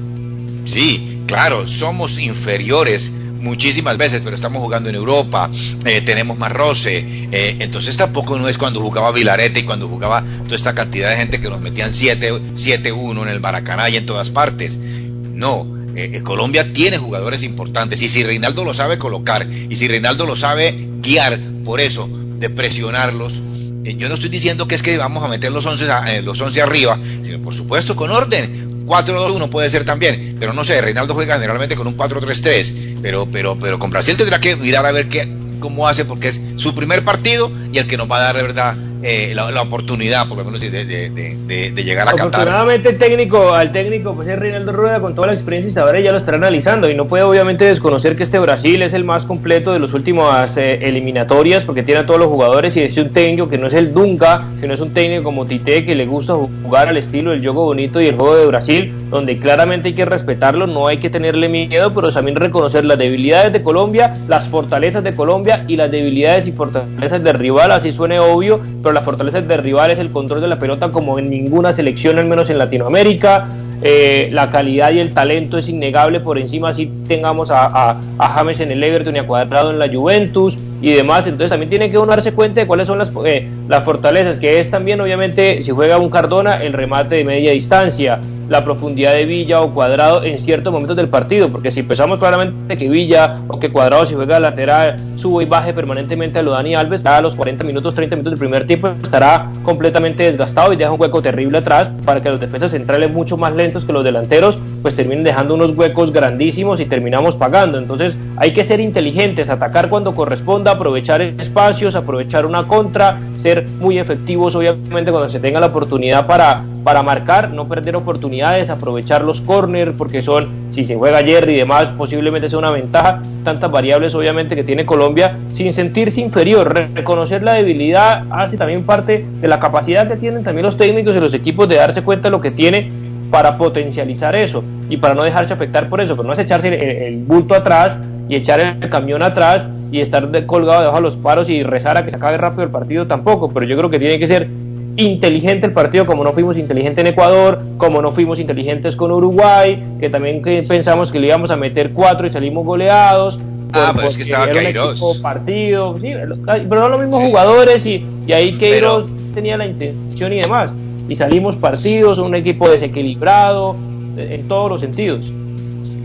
[0.64, 3.10] sí, claro, somos inferiores
[3.44, 5.50] muchísimas veces, pero estamos jugando en Europa,
[5.84, 10.24] eh, tenemos más roce, eh, entonces tampoco no es cuando jugaba Vilarete y cuando jugaba
[10.44, 14.30] toda esta cantidad de gente que nos metían 7-1 en el Maracaná y en todas
[14.30, 14.76] partes.
[14.76, 20.26] No, eh, Colombia tiene jugadores importantes y si Reinaldo lo sabe colocar y si Reinaldo
[20.26, 23.40] lo sabe guiar por eso, de presionarlos,
[23.85, 26.98] yo no estoy diciendo que es que vamos a meter los 11, los 11 arriba,
[27.22, 31.76] sino por supuesto con orden, 4-2-1 puede ser también, pero no sé, Reinaldo juega generalmente
[31.76, 35.28] con un 4-3-3, pero, pero, pero con Brasil tendrá que mirar a ver qué,
[35.61, 38.42] cómo hace, porque es su primer partido y el que nos va a dar de
[38.42, 42.12] verdad eh, la, oportunidad, por lo menos, de, llegar a.
[42.12, 46.02] Afortunadamente, el técnico, al técnico, pues es Reinaldo Rueda, con toda la experiencia y saber,
[46.02, 46.88] ya lo estará analizando.
[46.88, 50.56] Y no puede, obviamente, desconocer que este Brasil es el más completo de las últimas
[50.56, 53.74] eh, eliminatorias, porque tiene a todos los jugadores y es un técnico que no es
[53.74, 57.40] el Dunca, sino es un técnico como Tite, que le gusta jugar al estilo del
[57.40, 61.10] juego bonito y el juego de Brasil, donde claramente hay que respetarlo, no hay que
[61.10, 65.90] tenerle miedo, pero también reconocer las debilidades de Colombia, las fortalezas de Colombia y las
[65.90, 70.11] debilidades y fortalezas del rival, así suene obvio, pero la fortaleza de rival es el
[70.11, 73.48] control de la pelota como en ninguna selección, al menos en Latinoamérica.
[73.83, 78.70] Eh, la calidad y el talento es innegable por encima si tengamos a, James en
[78.70, 82.07] el Everton y a Cuadrado en la Juventus y demás, entonces también tiene que uno
[82.07, 85.98] darse cuenta de cuáles son las, eh, las fortalezas, que es también obviamente si juega
[85.98, 90.72] un Cardona el remate de media distancia, la profundidad de Villa o Cuadrado en ciertos
[90.72, 94.96] momentos del partido, porque si pensamos claramente que Villa o que Cuadrado si juega lateral
[95.16, 98.38] sube y baje permanentemente a lo Dani Alves, a los 40 minutos, 30 minutos del
[98.38, 102.70] primer tiempo estará completamente desgastado y deja un hueco terrible atrás para que los defensas
[102.70, 107.37] centrales mucho más lentos que los delanteros pues terminen dejando unos huecos grandísimos y terminamos
[107.37, 107.78] pagando.
[107.78, 113.98] Entonces hay que ser inteligentes, atacar cuando corresponda, aprovechar espacios, aprovechar una contra, ser muy
[113.98, 119.42] efectivos obviamente cuando se tenga la oportunidad para, para marcar, no perder oportunidades, aprovechar los
[119.42, 124.14] corners porque son, si se juega ayer y demás, posiblemente sea una ventaja, tantas variables
[124.14, 129.61] obviamente que tiene Colombia, sin sentirse inferior, reconocer la debilidad hace también parte de la
[129.61, 132.50] capacidad que tienen también los técnicos y los equipos de darse cuenta de lo que
[132.50, 132.90] tiene
[133.30, 136.74] para potencializar eso y para no dejarse afectar por eso, pero no es echarse el,
[136.74, 141.48] el bulto atrás y echar el camión atrás y estar colgado debajo de los paros
[141.48, 144.18] y rezar a que se acabe rápido el partido tampoco, pero yo creo que tiene
[144.18, 144.48] que ser
[144.96, 149.80] inteligente el partido como no fuimos inteligentes en Ecuador, como no fuimos inteligentes con Uruguay,
[150.00, 153.38] que también pensamos que le íbamos a meter cuatro y salimos goleados.
[153.72, 155.20] Ah, pero es que estaba Queiroz.
[155.22, 156.12] Partido, sí,
[156.44, 160.72] pero son los mismos jugadores y, y ahí Queiroz tenía la intención y demás.
[161.09, 163.76] Y salimos partidos, un equipo desequilibrado
[164.16, 165.30] en todos los sentidos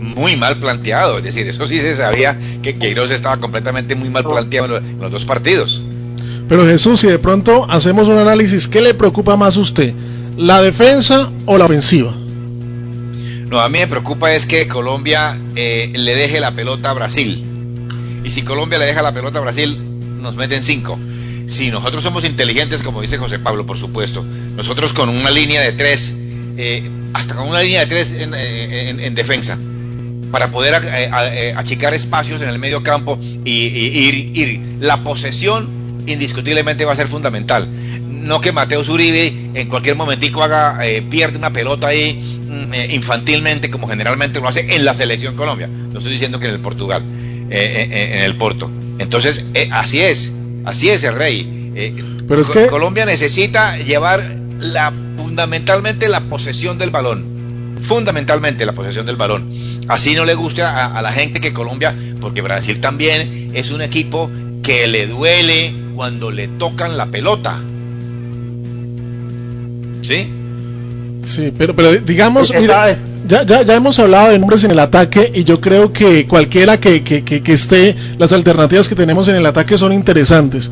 [0.00, 1.18] muy mal planteado.
[1.18, 5.10] Es decir, eso sí se sabía que Queiroz estaba completamente muy mal planteado en los,
[5.10, 5.82] dos partidos.
[6.48, 9.94] Pero Jesús, si de pronto hacemos un análisis, ¿qué le preocupa más a usted?
[10.36, 12.12] ¿La defensa o la ofensiva?
[13.50, 17.46] No, a mí me preocupa es que Colombia eh, le deje la pelota a Brasil.
[18.24, 19.78] Y si Colombia le deja la pelota a Brasil,
[20.20, 20.98] nos meten cinco.
[21.46, 24.24] Si nosotros somos inteligentes, como dice José Pablo, por supuesto,
[24.56, 26.14] nosotros con una línea de tres,
[26.56, 29.58] eh, hasta con una línea de tres en eh, defensa,
[30.30, 35.68] para poder eh, eh, achicar espacios en el medio campo y, ir, La posesión
[36.06, 37.68] indiscutiblemente va a ser fundamental.
[38.08, 43.70] No que Mateo Zuribe en cualquier momentico haga, eh, pierde una pelota ahí mm, infantilmente
[43.70, 45.68] como generalmente lo hace en la selección Colombia.
[45.68, 47.02] No estoy diciendo que en el Portugal,
[47.50, 48.70] en el Porto.
[48.98, 52.12] Entonces, así es, así es el rey.
[52.28, 52.66] Pero es que...
[52.66, 54.22] Colombia necesita llevar
[54.60, 57.40] la, fundamentalmente la posesión del balón
[57.82, 59.50] fundamentalmente la posesión del balón.
[59.90, 64.30] Así no le gusta a, la gente que Colombia, porque Brasil también es un equipo
[64.62, 67.58] que le duele cuando le tocan la pelota.
[70.02, 70.28] ¿Sí?
[71.22, 72.50] Sí, pero, pero digamos,
[73.26, 76.78] ya, ya, ya, hemos hablado de nombres en el ataque y yo creo que cualquiera
[76.78, 80.70] que, que, que, esté, las alternativas que tenemos en el ataque son interesantes.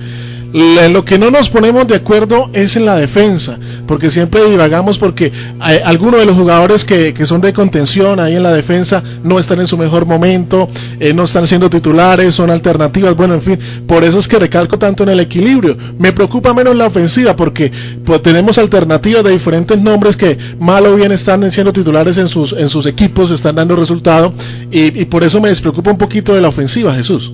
[0.52, 3.58] lo que no nos ponemos de acuerdo es en la defensa.
[3.88, 8.36] Porque siempre divagamos porque hay, algunos de los jugadores que, que, son de contención ahí
[8.36, 10.68] en la defensa no están en su mejor momento,
[11.00, 14.78] eh, no están siendo titulares, son alternativas, bueno, en fin, por eso es que recalco
[14.78, 15.76] tanto en el equilibrio.
[15.98, 17.72] Me preocupa menos la ofensiva porque
[18.04, 22.52] pues, tenemos alternativas de diferentes nombres que mal o bien están siendo titulares en sus,
[22.52, 24.34] en sus equipos, están dando resultado
[24.70, 27.32] y, y por eso me despreocupa un poquito de la ofensiva, Jesús.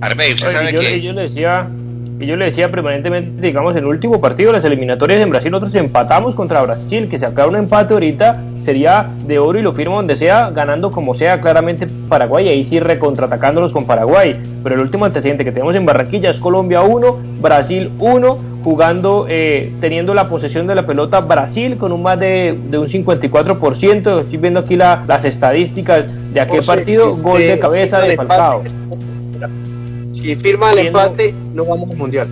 [0.00, 1.02] Arbey, ¿usted sabe yo, que...
[1.02, 1.68] yo le decía
[2.20, 5.74] y yo le decía permanentemente, digamos, en el último partido, las eliminatorias en Brasil, nosotros
[5.74, 10.16] empatamos contra Brasil, que sacar un empate ahorita sería de oro y lo firmo donde
[10.16, 14.38] sea, ganando como sea claramente Paraguay, ahí sí recontratacándolos con Paraguay.
[14.62, 19.72] Pero el último antecedente que tenemos en Barranquilla es Colombia 1, Brasil 1, jugando, eh,
[19.80, 24.20] teniendo la posesión de la pelota Brasil con un más de, de un 54%.
[24.20, 26.04] Estoy viendo aquí la, las estadísticas
[26.34, 28.60] de aquel partido, gol de cabeza de Falcao.
[30.12, 32.28] Si firma el empate, no vamos al mundial.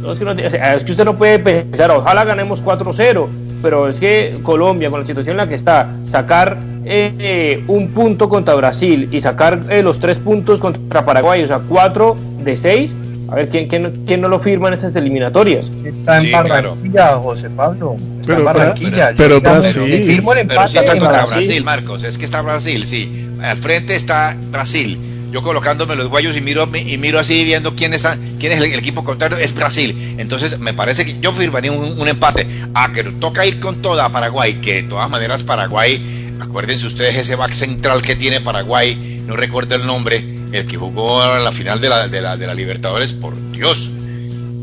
[0.00, 3.28] No, es, que no, es que usted no puede pensar, ojalá ganemos 4-0,
[3.62, 8.28] pero es que Colombia, con la situación en la que está, sacar eh, un punto
[8.28, 12.94] contra Brasil y sacar eh, los tres puntos contra Paraguay, o sea, 4 de 6,
[13.32, 15.72] a ver, ¿quién, quién, quién no lo firma en esas eliminatorias?
[15.86, 17.20] Está en sí, Barranquilla, claro.
[17.22, 17.96] José Pablo.
[17.96, 19.14] Está pero, en Barranquilla.
[19.16, 20.04] Pero, pero Brasil.
[20.06, 21.34] Firmo el empate pero sí está contra Brasil.
[21.36, 22.04] Brasil, Marcos.
[22.04, 23.30] Es que está Brasil, sí.
[23.42, 24.98] Al frente está Brasil
[25.32, 28.64] yo colocándome los guayos y miro y miro así viendo quién está, quién es el,
[28.64, 29.96] el, equipo contrario, es Brasil.
[30.18, 32.46] Entonces me parece que yo firmaría un, un empate.
[32.74, 37.16] Ah, que toca ir con toda a Paraguay, que de todas maneras Paraguay, acuérdense ustedes
[37.16, 41.52] ese back central que tiene Paraguay, no recuerdo el nombre, el que jugó a la
[41.52, 43.90] final de la, de la, de la Libertadores, por Dios.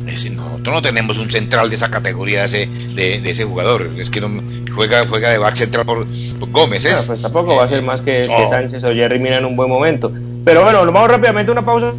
[0.06, 3.46] Es decir, nosotros no tenemos un central de esa categoría de ese, de, de ese
[3.46, 3.90] jugador.
[3.98, 4.30] Es que no,
[4.74, 6.08] juega, juega de back central por,
[6.40, 6.86] por Gómez.
[6.86, 6.92] ¿es?
[6.92, 8.38] Bueno, pues tampoco va a ser más que, no.
[8.38, 10.12] que Sánchez o Jerry Mina en un buen momento.
[10.44, 11.94] Pero bueno, nos vamos rápidamente a una pausa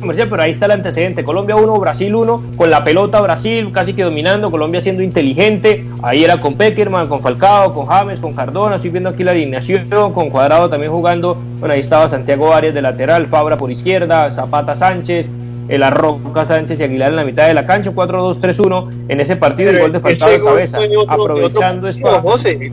[0.00, 1.24] comercial, pero ahí está el antecedente.
[1.24, 5.84] Colombia 1, Brasil 1, con la pelota Brasil casi que dominando, Colombia siendo inteligente.
[6.02, 8.76] Ahí era con Peckerman, con Falcao, con James, con Cardona.
[8.76, 11.36] Estoy viendo aquí la alineación, con Cuadrado también jugando.
[11.58, 15.28] Bueno, ahí estaba Santiago Arias de lateral, Fabra por izquierda, Zapata Sánchez,
[15.68, 19.70] el Arroca Sánchez y Aguilar en la mitad de la cancha, 4-2-3-1 en ese partido,
[19.70, 22.72] el gol de Falcao de cabeza, otro, aprovechando otro, José,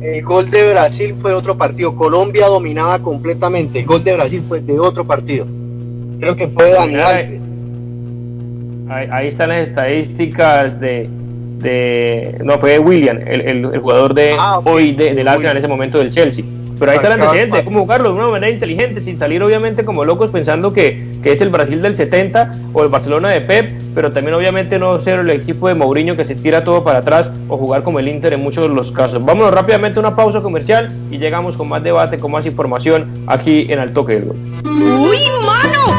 [0.00, 4.60] el gol de Brasil fue otro partido, Colombia dominaba completamente, el gol de Brasil fue
[4.60, 5.46] de otro partido,
[6.22, 7.40] creo que fue Daniel
[8.88, 11.08] ahí, ahí, están las estadísticas de,
[11.58, 14.72] de no fue William, el, el, el jugador de ah, okay.
[14.72, 16.44] hoy de, del Arsenal en ese momento del Chelsea.
[16.78, 20.04] Pero ahí está el antecedente, cómo jugarlo de una manera inteligente, sin salir obviamente como
[20.04, 24.10] locos pensando que, que es el Brasil del 70 o el Barcelona de Pep, pero
[24.12, 27.56] también obviamente no ser el equipo de Mourinho que se tira todo para atrás o
[27.56, 29.24] jugar como el Inter en muchos de los casos.
[29.24, 33.66] Vámonos rápidamente a una pausa comercial y llegamos con más debate, con más información aquí
[33.70, 34.36] en Al Toque del Gol.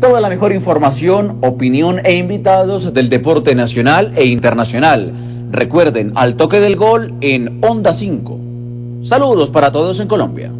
[0.00, 5.12] Toda la mejor información, opinión e invitados del deporte nacional e internacional.
[5.50, 8.38] Recuerden, Al Toque del Gol en Onda 5.
[9.02, 10.52] Saludos para todos en Colombia.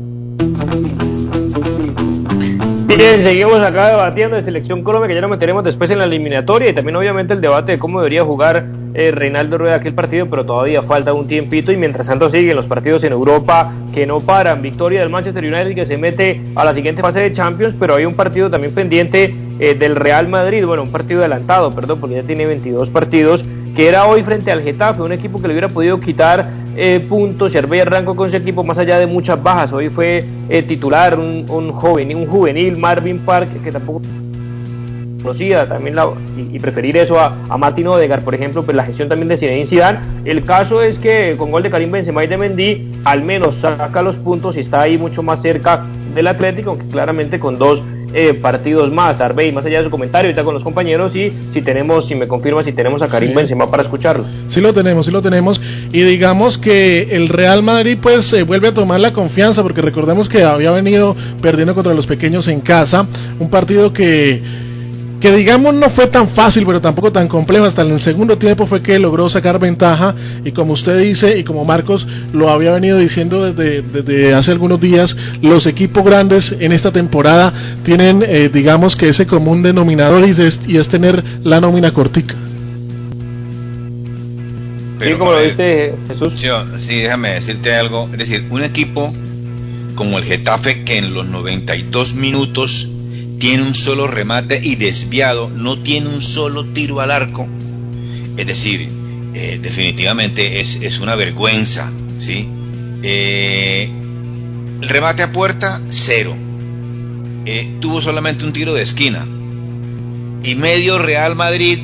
[2.89, 6.71] Bien, seguimos acá debatiendo de Selección Colombia, que ya nos meteremos después en la eliminatoria
[6.71, 8.65] y también obviamente el debate de cómo debería jugar
[8.95, 12.67] eh, Reinaldo Rueda aquel partido, pero todavía falta un tiempito y mientras tanto siguen los
[12.67, 14.63] partidos en Europa que no paran.
[14.63, 18.05] Victoria del Manchester United que se mete a la siguiente fase de Champions, pero hay
[18.05, 22.23] un partido también pendiente eh, del Real Madrid, bueno, un partido adelantado, perdón, porque ya
[22.23, 26.01] tiene 22 partidos, que era hoy frente al Getafe, un equipo que le hubiera podido
[26.01, 26.49] quitar
[26.81, 29.73] eh, puntos Arbey arrancó con ese equipo más allá de muchas bajas.
[29.73, 34.01] Hoy fue eh, titular un, un joven, un juvenil, Marvin Park, que tampoco
[35.29, 36.09] conocida también la,
[36.39, 39.37] y, y, preferir eso a, a Martin Odegar, por ejemplo, pues la gestión también de
[39.37, 39.99] Zinedine Zidane.
[40.25, 44.01] El caso es que con gol de Karim Benzema y de Mendy, al menos saca
[44.03, 47.83] los puntos y está ahí mucho más cerca del Atlético, aunque claramente con dos
[48.15, 49.21] eh, partidos más.
[49.21, 52.27] Arbey, más allá de su comentario, ahorita con los compañeros, y si tenemos, si me
[52.27, 53.35] confirma, si tenemos a Karim Sí.
[53.35, 54.25] Benzema para escucharlo.
[54.47, 55.61] Sí lo tenemos, sí lo tenemos.
[55.93, 60.29] Y digamos que el Real Madrid pues eh, vuelve a tomar la confianza porque recordemos
[60.29, 63.07] que había venido perdiendo contra los pequeños en casa.
[63.39, 64.43] Un partido que,
[65.21, 67.65] que digamos no fue tan fácil pero tampoco tan complejo.
[67.65, 70.15] Hasta en el segundo tiempo fue que logró sacar ventaja
[70.45, 74.81] y como usted dice y como Marcos lo había venido diciendo desde, desde hace algunos
[74.81, 77.53] días, los equipos grandes en esta temporada
[77.83, 82.35] tienen eh, digamos que ese común denominador y es, y es tener la nómina cortica.
[85.01, 86.37] sí, como lo viste, Jesús.
[86.37, 88.09] Yo, sí, déjame decirte algo.
[88.13, 89.13] Es decir, un equipo
[89.95, 92.89] como el Getafe que en los 92 minutos
[93.39, 97.47] tiene un solo remate y desviado, no tiene un solo tiro al arco.
[98.37, 98.89] Es decir,
[99.35, 102.49] eh, definitivamente es, es, una vergüenza, ¿sí?
[103.03, 103.91] Eh,
[104.81, 106.37] remate a puerta, cero.
[107.47, 109.27] Eh, tuvo solamente un tiro de esquina.
[110.43, 111.79] Y medio Real Madrid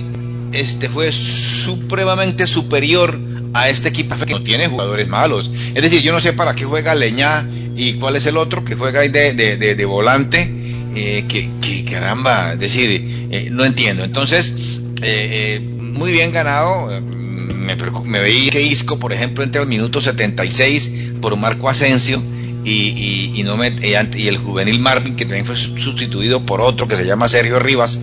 [0.52, 3.18] este fue supremamente superior
[3.55, 5.50] a este equipo que no tiene jugadores malos.
[5.74, 8.74] Es decir, yo no sé para qué juega Leñá y cuál es el otro que
[8.74, 10.64] juega ahí de, de, de, de volante.
[10.95, 14.05] Eh, que, que, caramba, es decir, eh, no entiendo.
[14.05, 14.55] Entonces,
[15.03, 17.01] eh, muy bien ganado.
[17.01, 22.22] Me, me veía que Isco, por ejemplo, entre el minuto 76 por Marco Asensio.
[22.64, 23.74] Y, y, no me,
[24.14, 27.99] y el juvenil Marvin, que también fue sustituido por otro que se llama Sergio Rivas.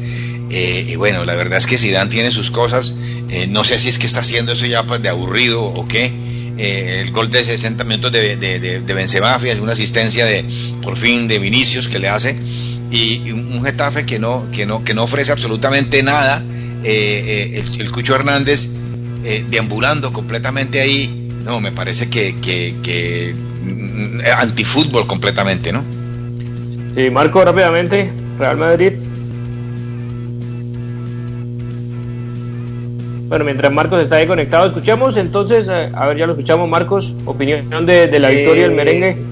[0.51, 2.93] Eh, y bueno, la verdad es que Zidane tiene sus cosas.
[3.29, 6.11] Eh, no sé si es que está haciendo eso ya pues, de aburrido o qué.
[6.57, 10.45] Eh, el gol de 60 minutos de, de, de, de Benzema, una asistencia de
[10.81, 12.37] por fin de Vinicius que le hace.
[12.91, 16.43] Y, un Getafe que no, que no, que no ofrece absolutamente nada.
[16.83, 18.69] El, el, Cucho Hernández
[19.49, 21.29] deambulando completamente ahí.
[21.45, 23.35] No, me parece que, que, que
[24.37, 25.83] antifútbol completamente, ¿no?
[26.95, 28.93] Sí, Marco, rápidamente, Real Madrid.
[33.27, 37.85] Bueno, mientras Marcos está ahí conectado, escuchamos entonces, a ver, ya lo escuchamos, Marcos, opinión
[37.85, 39.30] de, de la victoria eh, del merengue.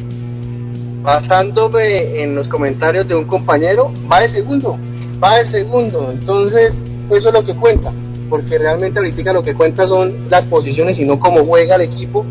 [1.01, 4.77] Basándome en los comentarios de un compañero, va de segundo,
[5.23, 6.77] va de segundo, entonces
[7.09, 7.93] eso es lo que cuenta,
[8.29, 12.25] porque realmente ahorita lo que cuenta son las posiciones y no cómo juega el equipo,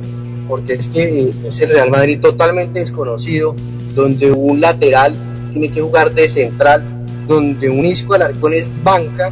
[0.49, 3.55] porque es que es el Real Madrid totalmente desconocido,
[3.95, 5.15] donde un lateral
[5.51, 6.85] tiene que jugar de central,
[7.27, 9.31] donde un Isco Alarcón es banca,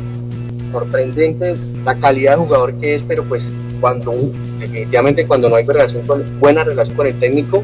[0.72, 4.12] sorprendente la calidad de jugador que es, pero pues cuando
[4.59, 7.62] definitivamente cuando no hay relación con, buena relación con el técnico,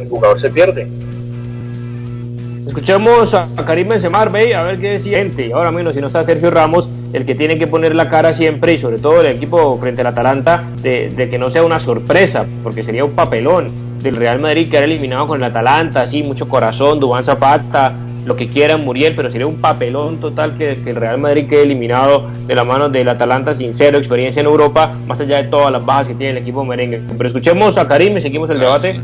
[0.00, 0.86] el jugador se pierde.
[2.66, 5.52] Escuchamos a Karim Benzema, a ver qué decía gente.
[5.52, 8.74] Ahora menos si no está Sergio Ramos, el que tiene que poner la cara siempre
[8.74, 12.46] y sobre todo el equipo frente al Atalanta de, de que no sea una sorpresa,
[12.62, 13.68] porque sería un papelón
[14.02, 17.94] del Real Madrid que era eliminado con el Atalanta, así mucho corazón, Dubán Zapata,
[18.24, 22.28] lo que quieran Muriel, pero sería un papelón total que, el Real Madrid quede eliminado
[22.46, 25.84] de la mano del Atalanta sin cero experiencia en Europa, más allá de todas las
[25.84, 27.00] bajas que tiene el equipo merengue.
[27.16, 29.00] Pero escuchemos a Karim y seguimos el debate.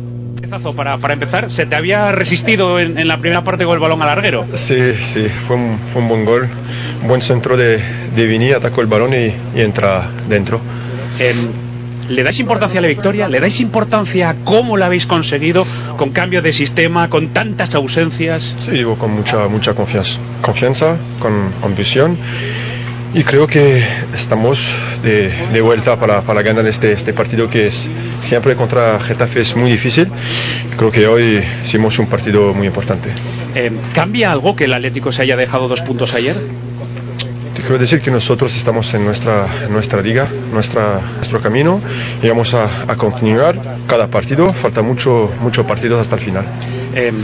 [0.48, 4.08] Para, para empezar, ¿se te había resistido en, la primera parte con el balón al
[4.08, 4.46] larguero?
[4.54, 6.48] Sí, sí, fue un, fue un buen gol,
[7.02, 7.78] un buen centro de,
[8.16, 10.60] de Vini, atacó el balón y, entra dentro.
[11.18, 11.36] Em,
[12.08, 13.28] ¿Le dais importancia a la victoria?
[13.28, 15.66] ¿Le dais importancia a cómo la habéis conseguido
[15.98, 18.54] con cambio de sistema, con tantas ausencias?
[18.64, 22.16] Sí, digo, con mucha, mucha confianza, confianza con ambición
[23.12, 23.84] y creo que
[24.14, 24.72] estamos
[25.02, 27.88] de, de vuelta para, para, ganar este, este partido que es
[28.20, 30.08] siempre contra Getafe es muy difícil.
[30.76, 33.10] Creo que hoy hicimos un partido muy importante.
[33.54, 36.36] Eh, ¿Cambia algo que el Atlético se haya dejado dos puntos ayer?
[37.68, 41.82] quiero decir que nosotros estamos en nuestra, nuestra liga, nuestra, nuestro camino
[42.22, 44.52] y vamos a, continuar cada partido.
[44.54, 46.46] Falta mucho, mucho partidos hasta el final.
[46.94, 47.14] Em,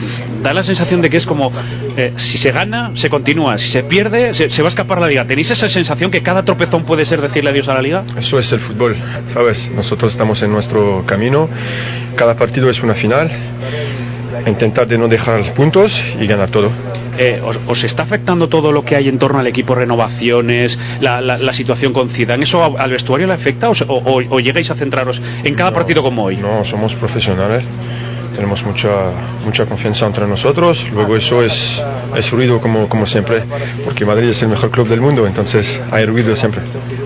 [0.42, 1.50] da la sensación de que es como
[1.96, 5.24] eh, si se gana, se continúa, si se pierde, se, va a escapar la liga.
[5.26, 8.04] ¿Tenéis esa sensación que cada tropezón puede ser decirle adiós a la liga?
[8.18, 8.96] Eso es el fútbol,
[9.28, 9.70] ¿sabes?
[9.74, 11.48] Nosotros estamos en nuestro camino,
[12.16, 13.30] cada partido es una final,
[14.46, 16.70] intentar de no dejar puntos y ganar todo.
[17.16, 21.92] Eh, os, está afectando todo lo que hay en torno al equipo, renovaciones, la, situación
[21.92, 22.42] con Zidane?
[22.42, 26.36] ¿Eso al vestuario le afecta o, llegáis a centraros en cada partido como hoy?
[26.36, 27.62] No, somos profesionales
[28.34, 28.90] tenemos mucha
[29.44, 30.86] mucha confianza entre nosotros.
[30.92, 31.82] Luego eso es
[32.16, 33.42] es ruido como como siempre
[33.84, 36.62] porque Madrid es el mejor club del mundo entonces hay ruido siempre.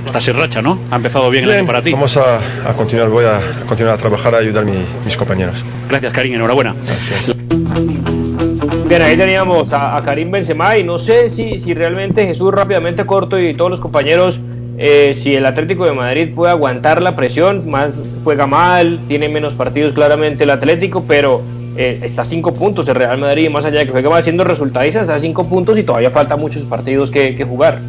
[0.06, 1.92] Estás en racha no ha empezado bien, el año para ti.
[1.92, 2.40] vamos a,
[2.76, 5.64] continuar voy a continuar a trabajar a ayudar a mis compañeros.
[5.88, 6.74] Gracias Karim enhorabuena.
[6.86, 7.36] Gracias.
[8.88, 13.38] Bien, ahí teníamos a, Karim Benzema y no sé si, si realmente Jesús rápidamente corto
[13.38, 14.40] y todos los compañeros,
[14.78, 19.54] eh, si el Atlético de Madrid puede aguantar la presión, más juega mal, tiene menos
[19.54, 21.42] partidos claramente el Atlético, pero
[21.76, 24.44] eh, está a cinco puntos el Real Madrid, más allá de que juega mal haciendo
[24.44, 27.80] resultadistas, está a cinco puntos y todavía falta muchos partidos que, jugar.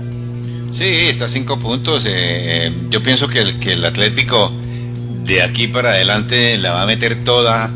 [0.72, 2.06] Sí, está a cinco puntos.
[2.10, 4.52] Eh, yo pienso que el, que el Atlético
[5.26, 7.72] de aquí para adelante la va a meter toda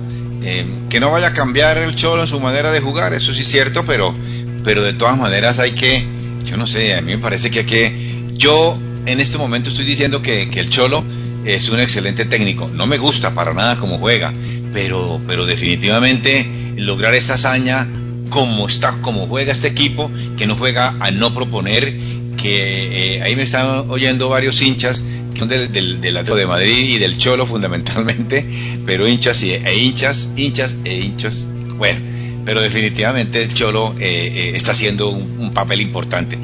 [0.45, 3.41] eh, que no vaya a cambiar el Cholo en su manera de jugar, eso sí
[3.41, 4.13] es cierto, pero,
[4.63, 6.05] pero de todas maneras hay que,
[6.43, 9.85] yo no sé, a mí me parece que hay que, yo en este momento estoy
[9.85, 11.03] diciendo que, el Cholo
[11.45, 14.33] es un excelente técnico, no me gusta para nada cómo juega,
[14.73, 16.45] pero, pero definitivamente
[16.77, 17.87] lograr esta hazaña
[18.29, 21.93] como está, como juega este equipo, que no juega a no proponer,
[22.37, 25.01] que eh, ahí me están oyendo varios hinchas
[25.33, 28.45] del, del, del Atlético de Madrid y del Cholo fundamentalmente,
[28.85, 31.47] pero hinchas y, e hinchas, hinchas e hinchas,
[31.77, 31.99] bueno,
[32.45, 36.35] pero definitivamente el Cholo eh, eh, está haciendo un, papel importante.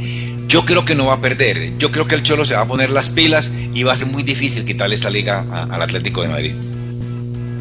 [0.49, 2.65] Yo creo que no va a perder, yo creo que el Cholo se va a
[2.65, 6.27] poner las pilas y va a ser muy difícil quitarle esta liga al Atlético de
[6.27, 6.53] Madrid.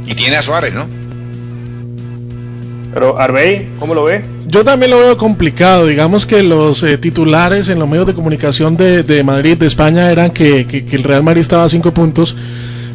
[0.06, 0.88] Y tiene a Suárez, ¿no?
[2.94, 4.24] Pero Arbey, ¿cómo lo ve?
[4.46, 5.86] Yo también lo veo complicado.
[5.86, 10.30] Digamos que los eh, titulares en los medios de comunicación de, Madrid, de España, eran
[10.30, 12.34] que, el Real Madrid estaba a cinco puntos,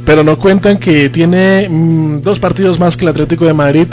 [0.05, 3.87] pero no cuentan que tiene mm, dos partidos más que el Atlético de Madrid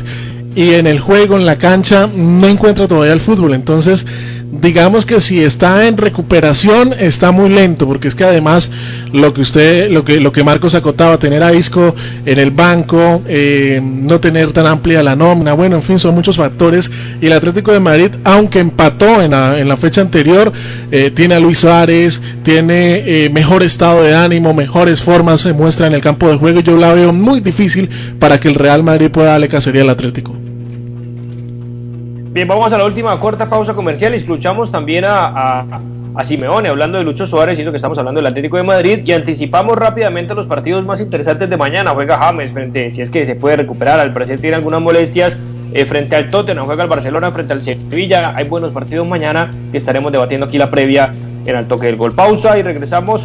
[0.54, 3.54] y en el juego, en la cancha, no encuentra todavía el fútbol.
[3.54, 4.06] Entonces,
[4.50, 8.70] digamos que si está en recuperación está muy lento porque es que además
[9.12, 11.94] lo que usted lo que lo que Marcos acotaba tener a Isco
[12.24, 16.36] en el banco eh, no tener tan amplia la nómina bueno en fin son muchos
[16.36, 16.90] factores.
[17.20, 20.52] Y el Atlético de Madrid aunque empató en la, en la fecha anterior
[20.90, 25.86] eh, tiene a Luis Suárez tiene eh, mejor estado de ánimo mejores formas se muestra
[25.86, 26.60] en el campo de juego.
[26.60, 27.88] Yo la veo muy difícil
[28.18, 30.34] para que el Real Madrid pueda darle cacería al Atlético.
[32.32, 34.14] Bien, vamos a la última corta pausa comercial.
[34.14, 35.80] Y escuchamos también a, a,
[36.24, 39.76] Simeone hablando de Lucho Suárez, y que estamos hablando del Atlético de Madrid, y anticipamos
[39.76, 41.92] rápidamente los partidos más interesantes de mañana.
[41.92, 45.36] Juega James frente, si es que se puede recuperar, al parecer tiene algunas molestias.
[45.72, 48.34] Eh, frente al Tottenham, juega el Barcelona frente al Sevilla.
[48.34, 51.12] Hay buenos partidos mañana y estaremos debatiendo aquí la previa
[51.46, 52.12] en el toque del gol.
[52.12, 53.24] Pausa y regresamos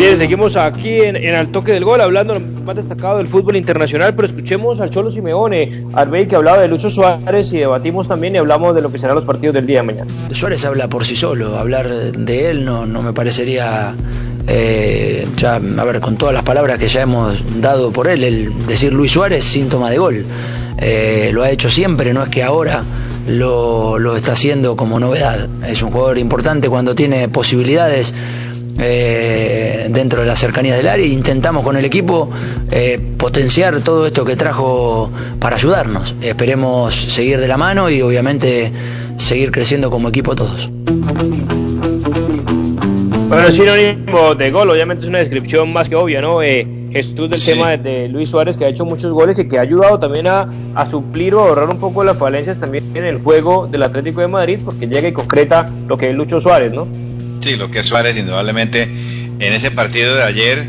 [0.00, 3.56] Bien, seguimos aquí en, en Al Toque del Gol, hablando lo más destacado del fútbol
[3.56, 8.34] internacional, pero escuchemos al Cholo Simeone, Arbey, que hablaba de Lucho Suárez y debatimos también
[8.34, 10.10] y hablamos de lo que serán los partidos del día de mañana.
[10.32, 13.94] Suárez habla por sí solo, hablar de él no, no me parecería,
[14.46, 18.66] eh, ya, a ver, con todas las palabras que ya hemos dado por él, el
[18.66, 20.26] decir Luis Suárez, síntoma de gol.
[20.78, 22.82] Eh, lo ha hecho siempre, no es que ahora
[23.26, 25.48] lo, lo está haciendo como novedad.
[25.66, 28.14] Es un jugador importante cuando tiene posibilidades
[28.78, 32.30] eh, dentro de la cercanía del área intentamos con el equipo
[33.18, 36.14] potenciar todo esto que trajo para ayudarnos.
[36.22, 38.72] Esperemos seguir de la mano y obviamente
[39.18, 40.70] seguir creciendo como equipo todos.
[43.30, 46.42] Bueno, sinónimo de gol, obviamente es una descripción más que obvia, ¿no?
[46.42, 49.56] Eh, Jesús del tema de, de, Luis Suárez que ha hecho muchos goles y que
[49.56, 53.18] ha ayudado también a, a suplir o ahorrar un poco las falencias también en el
[53.18, 56.88] juego del Atlético de Madrid porque llega y concreta lo que es Lucho Suárez, ¿no?
[57.38, 58.82] Sí, lo que es Suárez, indudablemente.
[58.82, 60.66] En ese partido de ayer,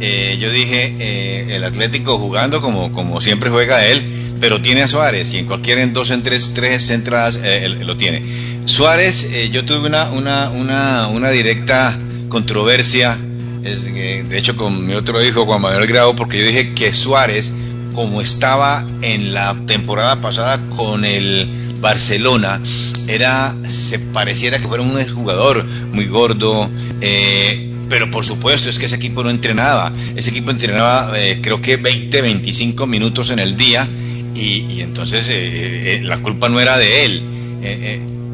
[0.00, 4.88] eh, yo dije, eh, el Atlético jugando como, como siempre juega él, pero tiene a
[4.88, 8.22] Suárez y en cualquier en dos, en tres, tres entradas eh, lo tiene.
[8.66, 13.18] Suárez, eh, yo tuve una, una, una, una directa controversia,
[13.62, 17.52] es, de hecho con mi otro hijo, Juan Manuel Grau, porque yo dije que Suárez,
[17.94, 21.48] como estaba en la temporada pasada con el
[21.80, 22.60] Barcelona,
[23.08, 26.70] era se pareciera que fuera un jugador muy gordo
[27.00, 31.60] eh, pero por supuesto es que ese equipo no entrenaba ese equipo entrenaba eh, creo
[31.60, 33.86] que 20 25 minutos en el día
[34.34, 37.22] y, y entonces eh, la culpa no era de él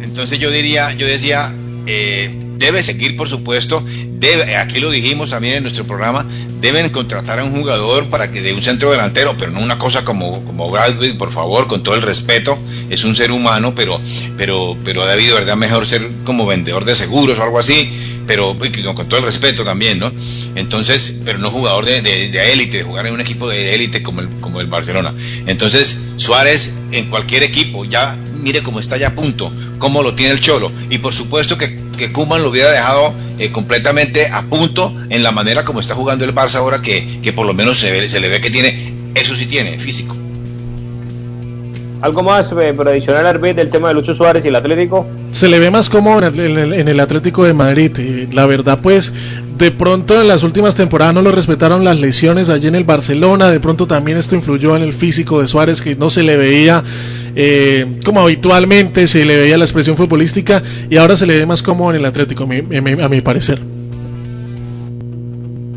[0.02, 1.54] entonces yo diría yo decía
[2.58, 3.84] debe seguir por supuesto
[4.18, 6.26] debe, aquí lo dijimos también en nuestro programa
[6.60, 10.04] deben contratar a un jugador para que de un centro delantero, pero no una cosa
[10.04, 12.58] como, como Bradley, por favor, con todo el respeto,
[12.90, 14.00] es un ser humano, pero,
[14.36, 15.56] pero, pero ha debido, ¿verdad?
[15.56, 18.56] Mejor ser como vendedor de seguros o algo así, pero
[18.94, 20.12] con todo el respeto también, ¿no?
[20.54, 21.98] Entonces, pero no jugador de,
[22.52, 25.14] élite, de jugar en un equipo de élite como el, como el Barcelona.
[25.46, 30.32] Entonces, Suárez en cualquier equipo, ya mire cómo está ya a punto, cómo lo tiene
[30.32, 34.92] el Cholo, y por supuesto que que Kuman lo hubiera dejado eh, completamente a punto
[35.10, 37.90] en la manera como está jugando el Barça ahora, que, que por lo menos se,
[37.90, 40.16] ve, se, le ve que tiene, eso sí tiene, físico.
[42.00, 45.06] ¿Algo más eh, para adicionar al del tema de Lucho Suárez y el Atlético?
[45.30, 47.96] Se le ve más cómodo en el, en el, Atlético de Madrid.
[47.98, 49.12] Y la verdad, pues,
[49.58, 53.50] de pronto en las últimas temporadas no lo respetaron las lesiones allí en el Barcelona.
[53.50, 56.82] De pronto también esto influyó en el físico de Suárez, que no se le veía
[57.36, 61.62] eh, como habitualmente se le veía la expresión futbolística y ahora se le ve más
[61.62, 63.60] cómodo en el Atlético, a mi parecer.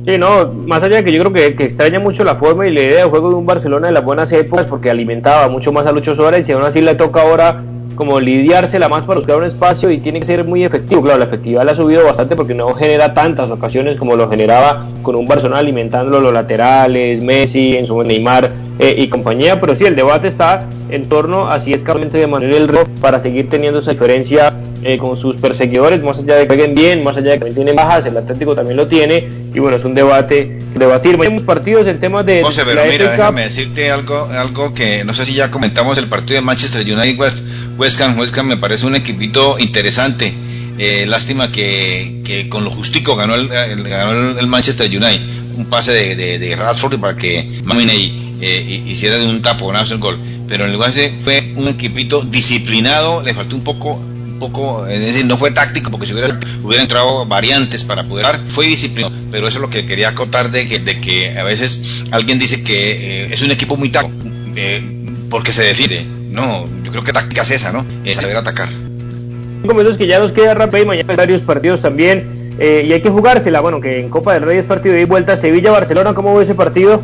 [0.05, 2.81] Sí, no, más allá de que yo creo que, extraña mucho la forma y la
[2.81, 5.93] idea de juego de un Barcelona de las buenas épocas porque alimentaba mucho más a
[5.93, 7.63] Lucho Suárez y aún así le toca ahora
[7.95, 11.01] como lidiársela más para buscar un espacio y tiene que ser muy efectivo.
[11.03, 14.87] Claro, la efectividad la ha subido bastante porque no genera tantas ocasiones como lo generaba
[15.03, 19.59] con un Barcelona alimentándolo los laterales, Messi, en su Neymar eh, y compañía.
[19.59, 22.83] Pero sí, el debate está en torno a si es claramente de Manuel el Ro
[23.01, 24.53] para seguir teniendo esa diferencia
[24.83, 27.55] eh, con sus perseguidores, más allá de que jueguen bien, más allá de que también
[27.55, 31.17] tienen bajas, el Atlético también lo tiene, y bueno, es un debate, debatir.
[31.17, 32.43] Tenemos partidos en temas de...
[32.43, 36.35] José, pero mira, déjame decirte algo, algo que no sé si ya comentamos el partido
[36.35, 37.37] de Manchester United West,
[37.77, 40.33] West Ham, me parece un equipito interesante.
[40.77, 45.21] Eh, lástima que, con lo justico ganó el, ganó el Manchester United.
[45.55, 46.57] Un pase de, de,
[46.99, 50.19] para que Maminey eh, hiciera de un taponazo el gol.
[50.47, 54.01] Pero en el West fue un equipito disciplinado, le faltó un poco
[54.39, 58.39] poco, es decir, no fue táctico porque si hubiera, hubiera entrado variantes para poder dar,
[58.49, 62.03] fue disciplinado, pero eso es lo que quería acotar de que, de que a veces
[62.11, 64.13] alguien dice que eh, es un equipo muy táctico.
[64.55, 65.02] Eh,
[65.33, 66.05] porque se define.
[66.29, 67.83] No, yo creo que táctica es esa, ¿no?
[68.05, 68.69] Es saber atacar.
[68.69, 72.53] Cinco minutos que ya nos queda rápido y mañana hay varios partidos también.
[72.59, 73.59] eh, y hay que jugársela.
[73.61, 75.35] Bueno, que en Copa del Rey es partido de ida y vuelta.
[75.35, 77.01] Sevilla-Barcelona, ¿cómo ve ese partido?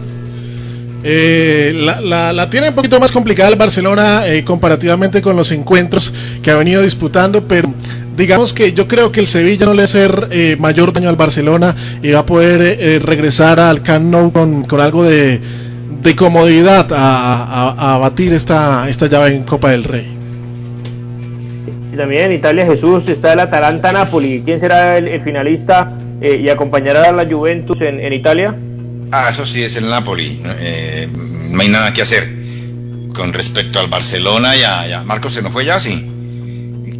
[1.03, 5.51] Eh, la, la- la tiene un poquito más complicada el Barcelona eh, comparativamente con los
[5.51, 6.13] encuentros
[6.43, 7.73] que ha venido disputando, pero
[8.17, 11.07] digamos que yo creo que el Sevilla no le va a hacer eh, mayor daño
[11.07, 11.73] al Barcelona
[12.03, 15.39] y va a poder eh, eh, regresar al Camp Nou con, con algo de,
[16.01, 20.07] de comodidad a, a- a batir esta, esta llave en Copa del Rey.
[21.93, 24.43] Y también en Italia, Jesús, está el Atalanta-Napoli.
[24.45, 28.55] ¿Quién será el, el finalista eh, y acompañará a la Juventus en, en Italia?
[29.11, 30.39] Ah, eso sí es el Napoli.
[30.59, 31.07] Eh,
[31.51, 32.27] no hay nada que hacer.
[33.13, 35.03] Con respecto al Barcelona, ya, ya.
[35.03, 36.05] Marcos se nos fue ya, sí.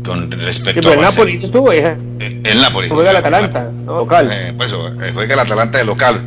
[0.04, 1.96] Con Sí, respecto pero al el Napoli estuvo, eh,
[2.44, 2.90] El Napoli.
[2.90, 3.98] juega el Atalanta, ¿no?
[4.00, 4.30] local.
[4.32, 6.20] Eh, pues, eh, juega el Atalanta de local.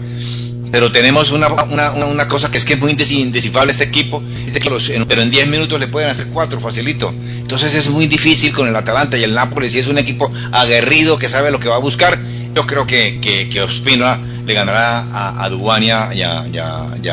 [0.72, 4.58] Pero tenemos una, una, una, cosa que es que es muy indescifrable este equipo, este
[4.58, 7.12] equipo pero en 10 minutos le pueden hacer 4, facilito.
[7.38, 11.18] Entonces es muy difícil con el Atalanta y el Napoli, si es un equipo aguerrido
[11.18, 12.18] que sabe lo que va a buscar,
[12.54, 16.86] yo creo que, que, que Ospina le ganará a, a Dubania y, a- y a-
[17.02, 17.08] y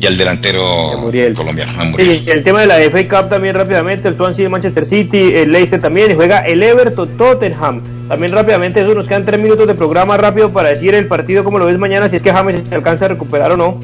[0.00, 0.92] y al delantero
[1.34, 1.72] colombiano.
[1.86, 2.22] Muriel.
[2.24, 5.50] Y el tema de la FA Cup también rápidamente, el Swansea de Manchester City, el
[5.50, 7.82] Leicester también, y juega el Everton Tottenham.
[8.08, 11.58] También rápidamente, eso nos quedan tres minutos de programa rápido para decir el partido como
[11.58, 13.80] lo ves mañana, si es que James se alcanza a recuperar o no.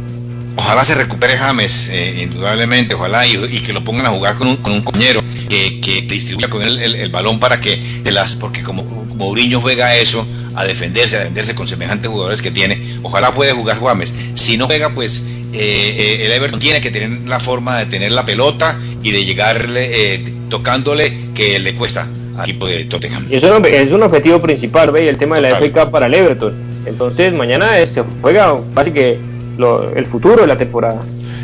[0.57, 4.57] Ojalá se recupere James, eh, indudablemente, ojalá, y, que lo pongan a jugar con un,
[4.57, 8.37] con un compañero que, que distribuya con él el, el balón para que se las,
[8.37, 8.83] porque como
[9.16, 13.81] Mourinho juega eso, a defenderse, a defenderse con semejantes jugadores que tiene, ojalá puede jugar
[13.81, 14.12] James.
[14.35, 18.12] Si no juega, pues eh, eh, el Everton tiene que tener la forma de tener
[18.12, 23.26] la pelota y de llegarle eh, tocándole que le cuesta al equipo de Tottenham.
[23.30, 25.09] Y eso es un- es un objetivo principal, ¿ve?
[25.09, 26.53] el tema de la FA Cup para el Everton.
[26.87, 29.18] Entonces, mañana se juega básicamente
[29.59, 31.01] lo- el futuro de la temporada.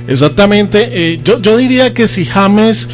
[0.08, 2.88] Exactamente, eh, yo, yo diría que si James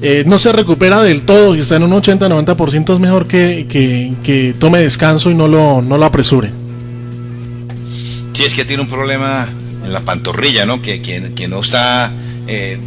[0.00, 4.12] eh, no se recupera del todo, si está en un 80-90% es mejor que, que,
[4.22, 6.50] que tome descanso y no lo, no lo apresure.
[8.32, 9.48] Sí, es que tiene un problema
[9.84, 10.80] en la pantorrilla, ¿no?
[10.82, 12.12] Que, que, que no está
[12.46, 12.78] eh,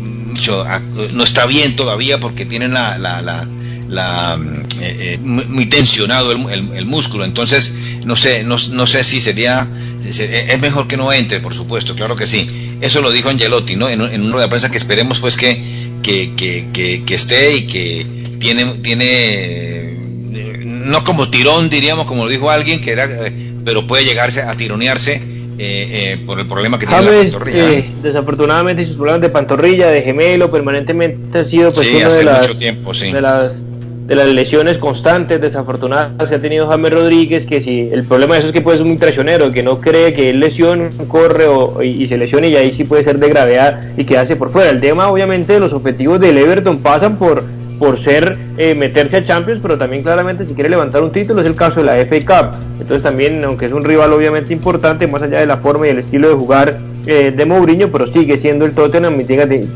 [1.14, 3.46] no está bien todavía porque tiene la, la, la,
[3.92, 7.26] la, mm, eh, eh, muy tensionado el, el- el músculo.
[7.26, 7.72] Entonces,
[8.06, 9.68] no sé, no, no sé si sería
[10.10, 12.48] se- es mejor que no entre, por supuesto, claro que sí.
[12.82, 13.88] Eso lo dijo Angelotti, ¿no?
[13.90, 15.62] En, un- en una rueda de prensa que esperemos pues que,
[16.02, 18.08] que, que, que, que esté y que
[18.40, 19.98] tiene, tiene eh,
[20.66, 23.34] no como tirón, diríamos, como lo dijo alguien, que era, eh,
[23.64, 25.20] pero puede llegarse a tironearse eh,
[25.60, 27.72] eh, por el problema que tiene la pantorrilla.
[27.72, 32.18] eh, desafortunadamente, sus problemas de pantorrilla, de gemelo, permanentemente ha sido pues, Sí, uno hace
[32.20, 33.12] de las, mucho tiempo, sí.
[33.12, 33.54] de las
[34.12, 38.40] de las lesiones constantes, desafortunadas que ha tenido James Rodríguez, que si el problema de
[38.40, 41.82] eso es que puede ser muy traicionero, que no cree que él lesione, corre o-
[41.82, 44.70] y, y se lesione y ahí sí puede ser de gravedad y quedarse por fuera.
[44.70, 47.44] El tema obviamente de los objetivos del Everton pasan por
[47.80, 51.48] por ser eh, meterse a Champions, pero también claramente si quiere levantar un título es
[51.48, 52.56] el caso de la FA Cup.
[52.80, 55.98] Entonces también, aunque es un rival obviamente importante, más allá de la forma y el
[55.98, 59.18] estilo de jugar eh, de Mourinho, pero sigue siendo el Tottenham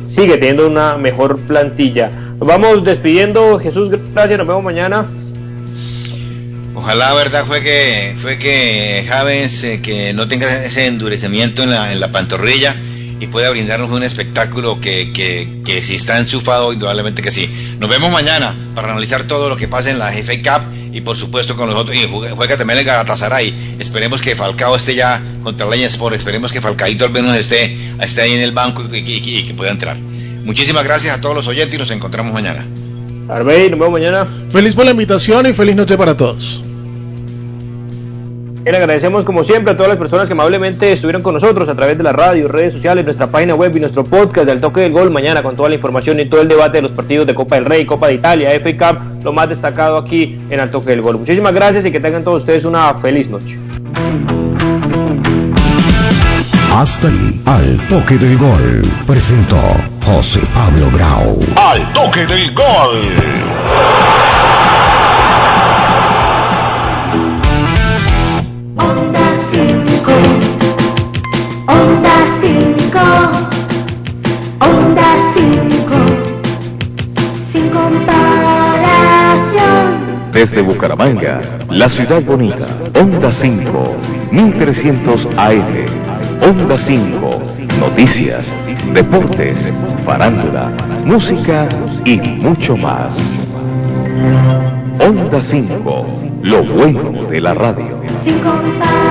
[0.05, 2.11] sigue teniendo una mejor plantilla.
[2.39, 5.05] Nos vamos despidiendo, Jesús, gracias, nos vemos mañana.
[6.73, 11.93] Ojalá, verdad, fue que fue que James eh, que no tenga ese endurecimiento en la,
[11.93, 12.75] en la pantorrilla
[13.19, 17.49] y pueda brindarnos un espectáculo que, que, que si está enchufado, indudablemente que sí.
[17.79, 21.15] Nos vemos mañana para analizar todo lo que pasa en la FA Cup y por
[21.15, 21.95] supuesto con los otros.
[21.95, 23.53] Y juega, juega también el Galatasaray.
[23.79, 26.15] Esperemos que Falcao esté ya contra Leña Sport.
[26.15, 29.71] Esperemos que Falcaito al menos esté, esté ahí en el banco y- y que pueda
[29.71, 29.95] entrar.
[30.45, 32.65] Muchísimas gracias a todos los oyentes y nos encontramos mañana.
[33.27, 34.27] Arbey, nos vemos mañana.
[34.51, 36.63] Feliz por la invitación y feliz noche para todos.
[38.63, 41.97] Le agradecemos como siempre a todas las personas que amablemente estuvieron con nosotros a través
[41.97, 45.11] de la radio, redes sociales, nuestra página web y nuestro podcast del toque del gol
[45.11, 47.65] mañana con toda la información y todo el debate de los partidos de Copa del
[47.65, 51.19] Rey, Copa de Italia, FA Cup, lo más destacado aquí en el toque del gol.
[51.19, 53.55] Muchísimas gracias y que tengan todos ustedes una feliz noche.
[56.77, 59.55] Hasta ahí, al toque del gol, presentó
[60.05, 61.39] José Pablo Grau.
[61.55, 63.15] Al toque del gol.
[68.75, 70.19] Onda 5,
[74.59, 75.95] Onda 5,
[77.53, 78.24] sin comparación.
[80.35, 83.95] Desde Bucaramanga, la ciudad bonita, Onda 5,
[84.31, 85.85] 1300 AM,
[86.41, 87.41] Onda 5,
[87.79, 88.45] noticias,
[88.93, 89.69] deportes,
[90.05, 90.69] farándula,
[91.05, 91.69] música
[92.03, 93.17] y mucho más.
[94.99, 96.05] Onda 5,
[96.43, 98.01] lo bueno de la radio.
[98.25, 99.05] Sin comparación,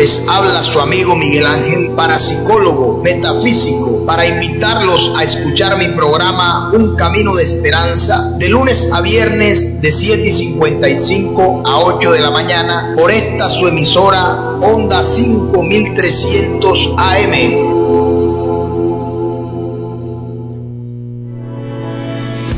[0.00, 6.96] Les habla su amigo Miguel Ángel, parapsicólogo, metafísico, para invitarlos a escuchar mi programa Un
[6.96, 12.30] Camino de Esperanza de lunes a viernes de 7 y 55 a 8 de la
[12.30, 17.79] mañana por esta su emisora Onda 5300 AM.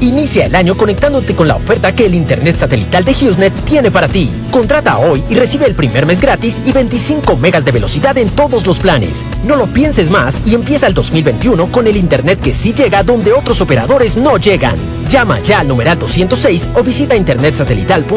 [0.03, 4.09] Inicia el año conectándote con la oferta que el Internet satelital de HughesNet tiene para
[4.09, 4.29] ti.
[4.51, 8.67] Contrata hoy y recibe el primer mes gratis y 25 megas de velocidad en todos
[8.67, 9.25] los planes.
[9.47, 13.33] No lo pienses más y empieza el 2021 con el Internet que sí llega donde
[13.33, 14.77] otros operadores no llegan.
[15.09, 18.03] Llama ya al numeral 206 o visita internetsatelital.com